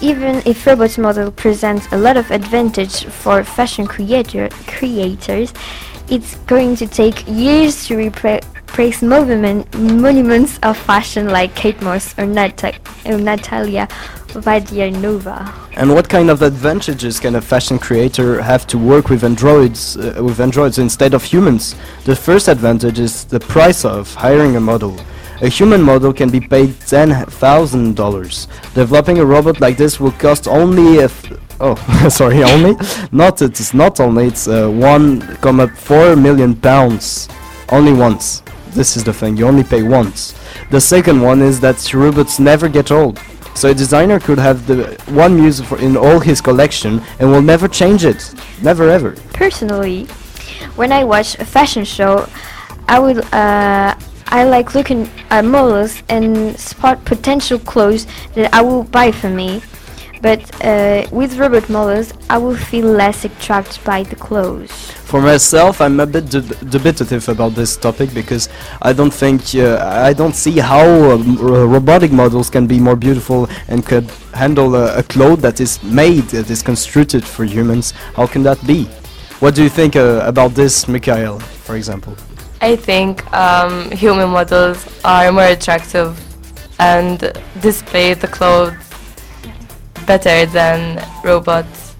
Even 0.00 0.40
if 0.46 0.64
robot 0.64 0.96
model 0.96 1.32
presents 1.32 1.90
a 1.90 1.98
lot 1.98 2.16
of 2.16 2.30
advantage 2.30 3.04
for 3.06 3.42
fashion 3.42 3.84
creator 3.84 4.48
creators, 4.68 5.52
it's 6.08 6.36
going 6.46 6.76
to 6.76 6.86
take 6.86 7.26
years 7.26 7.84
to 7.86 7.96
repra- 7.96 8.44
replace 8.68 9.02
movement 9.02 9.66
monuments 9.78 10.58
of 10.62 10.76
fashion 10.76 11.28
like 11.28 11.54
Kate 11.54 11.80
Moss 11.82 12.16
or, 12.18 12.24
or 12.24 12.26
Natalia 12.26 13.88
Vodianova. 14.28 15.52
And 15.76 15.94
what 15.94 16.08
kind 16.08 16.30
of 16.30 16.42
advantages 16.42 17.18
can 17.18 17.36
a 17.36 17.40
fashion 17.40 17.78
creator 17.78 18.42
have 18.42 18.66
to 18.68 18.78
work 18.78 19.08
with 19.08 19.24
androids 19.24 19.96
uh, 19.96 20.20
with 20.22 20.40
androids 20.40 20.78
instead 20.78 21.14
of 21.14 21.24
humans? 21.24 21.74
The 22.04 22.14
first 22.14 22.48
advantage 22.48 22.98
is 22.98 23.24
the 23.24 23.40
price 23.40 23.84
of 23.84 24.12
hiring 24.14 24.56
a 24.56 24.60
model. 24.60 24.98
A 25.40 25.48
human 25.48 25.82
model 25.82 26.12
can 26.12 26.30
be 26.30 26.40
paid 26.40 26.70
$10,000. 26.70 28.74
Developing 28.74 29.18
a 29.18 29.24
robot 29.24 29.60
like 29.60 29.76
this 29.76 30.00
will 30.00 30.12
cost 30.12 30.46
only 30.46 30.98
if 30.98 31.32
oh 31.60 31.74
sorry 32.08 32.44
only 32.44 32.76
not 33.10 33.42
it's 33.42 33.74
not 33.74 33.98
only 33.98 34.26
it's 34.26 34.46
uh, 34.46 34.68
1.4 34.68 36.20
million 36.20 36.54
pounds 36.54 37.28
only 37.70 37.92
once. 37.92 38.42
This 38.72 38.96
is 38.96 39.04
the 39.04 39.12
thing, 39.12 39.36
you 39.36 39.46
only 39.46 39.64
pay 39.64 39.82
once. 39.82 40.34
The 40.70 40.80
second 40.80 41.20
one 41.20 41.42
is 41.42 41.60
that 41.60 41.92
robots 41.94 42.38
never 42.38 42.68
get 42.68 42.90
old. 42.90 43.20
So 43.54 43.70
a 43.70 43.74
designer 43.74 44.20
could 44.20 44.38
have 44.38 44.66
the 44.66 45.00
one 45.08 45.34
muse 45.34 45.60
for 45.60 45.78
in 45.78 45.96
all 45.96 46.20
his 46.20 46.40
collection 46.40 47.02
and 47.18 47.30
will 47.30 47.42
never 47.42 47.66
change 47.66 48.04
it. 48.04 48.34
Never 48.62 48.88
ever. 48.88 49.16
Personally, 49.32 50.04
when 50.76 50.92
I 50.92 51.02
watch 51.02 51.36
a 51.40 51.44
fashion 51.44 51.84
show, 51.84 52.28
I 52.86 52.98
would 53.00 53.18
uh, 53.34 53.96
I 54.26 54.44
like 54.44 54.74
looking 54.74 55.10
at 55.30 55.44
models 55.44 56.02
and 56.08 56.56
spot 56.58 57.04
potential 57.04 57.58
clothes 57.58 58.06
that 58.34 58.52
I 58.54 58.60
will 58.60 58.84
buy 58.84 59.10
for 59.10 59.30
me. 59.30 59.62
But 60.20 60.40
uh, 60.64 61.06
with 61.12 61.36
robot 61.38 61.68
models, 61.68 62.12
I 62.28 62.38
will 62.38 62.56
feel 62.56 62.86
less 62.86 63.24
attracted 63.24 63.82
by 63.84 64.02
the 64.02 64.16
clothes. 64.16 64.70
For 65.10 65.20
myself, 65.20 65.80
I'm 65.80 66.00
a 66.00 66.06
bit 66.06 66.28
deb- 66.30 66.44
dubitative 66.72 67.28
about 67.28 67.54
this 67.54 67.76
topic 67.76 68.12
because 68.12 68.48
I 68.82 68.92
don't 68.92 69.12
think 69.12 69.54
uh, 69.54 69.78
I 69.84 70.12
don't 70.12 70.34
see 70.34 70.58
how 70.58 70.86
um, 71.12 71.38
r- 71.38 71.66
robotic 71.66 72.12
models 72.12 72.50
can 72.50 72.66
be 72.66 72.78
more 72.80 72.96
beautiful 72.96 73.48
and 73.68 73.84
could 73.86 74.10
handle 74.34 74.74
a, 74.74 74.98
a 74.98 75.02
cloth 75.02 75.40
that 75.40 75.60
is 75.60 75.82
made 75.82 76.24
that 76.34 76.50
is 76.50 76.62
constructed 76.62 77.24
for 77.24 77.44
humans. 77.44 77.92
How 78.16 78.26
can 78.26 78.42
that 78.42 78.64
be? 78.66 78.84
What 79.40 79.54
do 79.54 79.62
you 79.62 79.68
think 79.68 79.96
uh, 79.96 80.22
about 80.24 80.54
this, 80.54 80.88
Mikhail, 80.88 81.38
for 81.38 81.76
example? 81.76 82.16
I 82.60 82.74
think 82.74 83.32
um, 83.32 83.90
human 83.92 84.30
models 84.30 84.84
are 85.04 85.30
more 85.30 85.44
attractive 85.44 86.18
and 86.80 87.32
display 87.60 88.14
the 88.14 88.26
clothes 88.26 88.87
better 90.08 90.46
than 90.46 91.04
robots. 91.22 91.94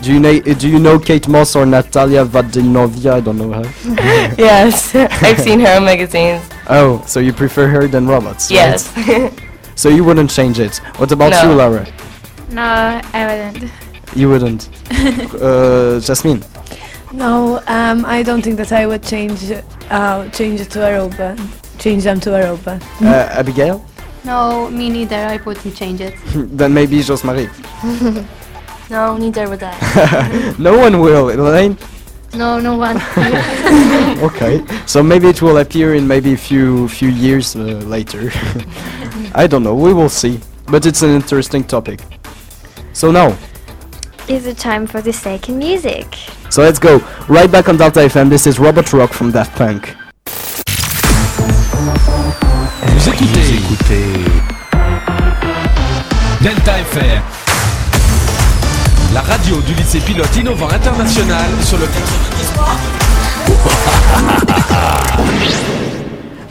Do 0.00 0.14
you, 0.14 0.20
na- 0.20 0.40
do 0.54 0.66
you 0.68 0.78
know 0.78 0.98
Kate 0.98 1.28
Moss 1.28 1.54
or 1.54 1.66
Natalia 1.66 2.24
Vodianova? 2.24 3.12
I 3.12 3.20
don't 3.20 3.36
know 3.36 3.52
her. 3.52 3.64
yes, 4.38 4.94
I've 5.26 5.38
seen 5.40 5.60
her 5.60 5.76
in 5.76 5.84
magazines. 5.84 6.42
Oh, 6.70 7.02
so 7.06 7.20
you 7.20 7.34
prefer 7.34 7.66
her 7.68 7.86
than 7.86 8.06
robots? 8.06 8.50
right? 8.50 8.56
Yes. 8.56 9.34
So 9.76 9.88
you 9.88 10.04
wouldn't 10.04 10.28
change 10.30 10.58
it. 10.60 10.76
What 10.98 11.10
about 11.10 11.30
No. 11.32 11.42
you, 11.42 11.56
Laura? 11.56 11.86
No, 12.50 12.62
I 13.14 13.20
wouldn't. 13.26 13.72
You 14.14 14.28
wouldn't. 14.28 14.68
uh, 15.40 16.00
Jasmine. 16.00 16.44
No, 17.12 17.62
um, 17.66 18.04
I 18.04 18.22
don't 18.22 18.42
think 18.42 18.58
that 18.58 18.72
I 18.72 18.84
would 18.86 19.02
change 19.02 19.40
uh, 19.90 20.28
change 20.30 20.60
it 20.60 20.70
to 20.72 20.86
a 20.86 20.92
robot. 20.98 21.38
Change 21.78 22.04
them 22.04 22.20
to 22.20 22.34
a 22.34 22.50
robot. 22.50 22.82
Uh, 23.00 23.40
Abigail? 23.40 23.82
No, 24.24 24.68
me 24.70 24.90
neither. 24.90 25.16
I 25.16 25.36
wouldn't 25.38 25.74
change 25.76 26.00
it. 26.00 26.14
then 26.34 26.74
maybe 26.74 26.98
Josemarie. 27.00 27.48
no, 28.90 29.16
neither 29.16 29.48
would 29.48 29.62
I. 29.62 30.54
no 30.58 30.78
one 30.78 31.00
will, 31.00 31.30
Elaine. 31.30 31.76
No, 32.34 32.60
no 32.60 32.76
one. 32.76 32.96
okay, 34.22 34.64
so 34.86 35.02
maybe 35.02 35.28
it 35.28 35.42
will 35.42 35.58
appear 35.58 35.94
in 35.96 36.06
maybe 36.06 36.32
a 36.34 36.36
few 36.36 36.86
few 36.88 37.08
years 37.08 37.56
uh, 37.56 37.60
later. 37.86 38.30
I 39.34 39.48
don't 39.48 39.64
know. 39.64 39.74
We 39.74 39.92
will 39.92 40.08
see. 40.08 40.38
But 40.68 40.86
it's 40.86 41.02
an 41.02 41.10
interesting 41.10 41.64
topic. 41.64 42.00
So 42.92 43.10
now, 43.10 43.36
Is 44.28 44.46
it 44.46 44.58
time 44.58 44.86
for 44.86 45.00
the 45.02 45.12
second 45.12 45.58
music? 45.58 46.06
so 46.50 46.62
let's 46.62 46.78
go 46.78 46.98
right 47.28 47.50
back 47.50 47.68
on 47.68 47.76
Delta 47.76 48.00
FM. 48.00 48.28
This 48.30 48.46
is 48.46 48.58
Robot 48.60 48.92
Rock 48.92 49.12
from 49.12 49.32
Daft 49.32 49.56
Punk. 49.56 49.96
Vous 52.96 53.08
écoutez, 53.08 53.62
Delta 56.40 56.78
FM, 56.80 57.22
la 59.14 59.20
radio 59.22 59.60
du 59.62 59.74
lycée 59.74 60.00
pilote 60.00 60.34
innovant 60.36 60.68
international 60.68 61.50
sur 61.62 61.78
le. 61.78 61.86
90. 65.16 65.70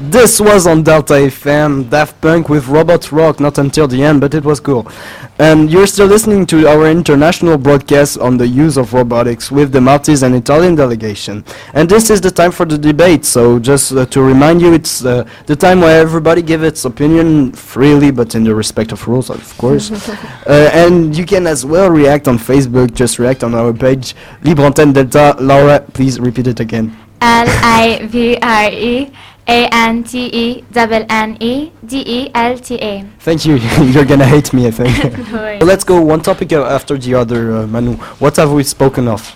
This 0.10 0.42
was 0.42 0.66
on 0.66 0.82
Delta 0.82 1.14
FM, 1.14 1.88
Daft 1.92 2.20
Punk 2.20 2.50
with 2.50 2.68
Robot 2.68 3.12
Rock, 3.12 3.40
not 3.40 3.60
until 3.60 3.88
the 3.88 4.02
end, 4.02 4.20
but 4.20 4.34
it 4.34 4.44
was 4.44 4.60
cool. 4.60 4.92
And 5.38 5.72
you're 5.72 5.86
still 5.86 6.08
listening 6.08 6.48
to 6.48 6.68
our 6.68 6.88
international 6.90 7.60
broadcast 7.60 8.18
on 8.18 8.36
the 8.36 8.48
use 8.48 8.76
of 8.76 8.92
robotics 8.92 9.52
with 9.52 9.72
the 9.72 9.80
Maltese 9.80 10.24
and 10.24 10.34
Italian 10.34 10.74
delegation. 10.74 11.46
And 11.76 11.88
this 11.88 12.10
is 12.10 12.22
the 12.22 12.32
time 12.32 12.52
for 12.52 12.66
the 12.66 12.76
debate, 12.76 13.24
so 13.24 13.60
just 13.60 13.92
uh, 13.92 14.08
to 14.08 14.24
remind 14.24 14.64
you, 14.64 14.74
it's 14.74 15.06
uh, 15.06 15.30
the 15.46 15.56
time 15.56 15.80
where 15.80 16.02
everybody 16.02 16.42
gives 16.42 16.64
its 16.64 16.86
opinion 16.86 17.52
freely, 17.52 18.10
but 18.10 18.34
in 18.34 18.44
the 18.44 18.56
respect 18.56 18.92
of 18.92 19.08
rules, 19.08 19.30
of 19.30 19.56
course. 19.60 19.92
uh, 20.10 20.72
and 20.74 21.16
you 21.16 21.24
can 21.24 21.46
as 21.46 21.68
well 21.68 21.92
react 21.92 22.28
on 22.28 22.40
Facebook, 22.40 22.96
just 22.96 23.20
react 23.20 23.44
on 23.44 23.54
our 23.54 23.72
page, 23.72 24.16
Libre 24.42 24.66
Antenne 24.66 24.92
Delta. 24.92 25.36
Laura, 25.40 25.82
please 25.94 26.20
repeat 26.20 26.48
it 26.48 26.60
again. 26.60 26.98
L 27.22 27.48
I 27.62 28.08
V 28.08 28.38
R 28.42 28.72
E 28.72 29.12
A 29.50 29.68
N 29.72 30.04
T 30.04 30.30
E 30.32 30.64
double 30.72 31.06
N 31.10 31.36
E 31.40 31.72
D 31.84 32.04
E 32.06 32.32
L 32.36 32.60
T 32.60 32.76
A. 32.76 33.04
Thank 33.20 33.46
you. 33.46 33.56
You're 33.94 34.06
gonna 34.06 34.26
hate 34.26 34.54
me, 34.54 34.68
I 34.68 34.72
think. 34.72 34.94
No 35.60 35.66
let's 35.66 35.84
go 35.84 36.00
one 36.02 36.22
topic 36.22 36.54
after 36.54 36.98
the 36.98 37.16
other, 37.16 37.58
uh, 37.58 37.68
Manu. 37.68 37.96
What 38.20 38.36
have 38.38 38.52
we 38.52 38.64
spoken 38.64 39.08
of? 39.08 39.36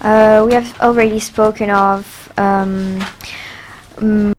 Uh, 0.00 0.44
we 0.46 0.52
have 0.52 0.68
already 0.80 1.18
spoken 1.18 1.70
of 1.70 2.04
um, 2.36 3.00
mm, 3.96 4.33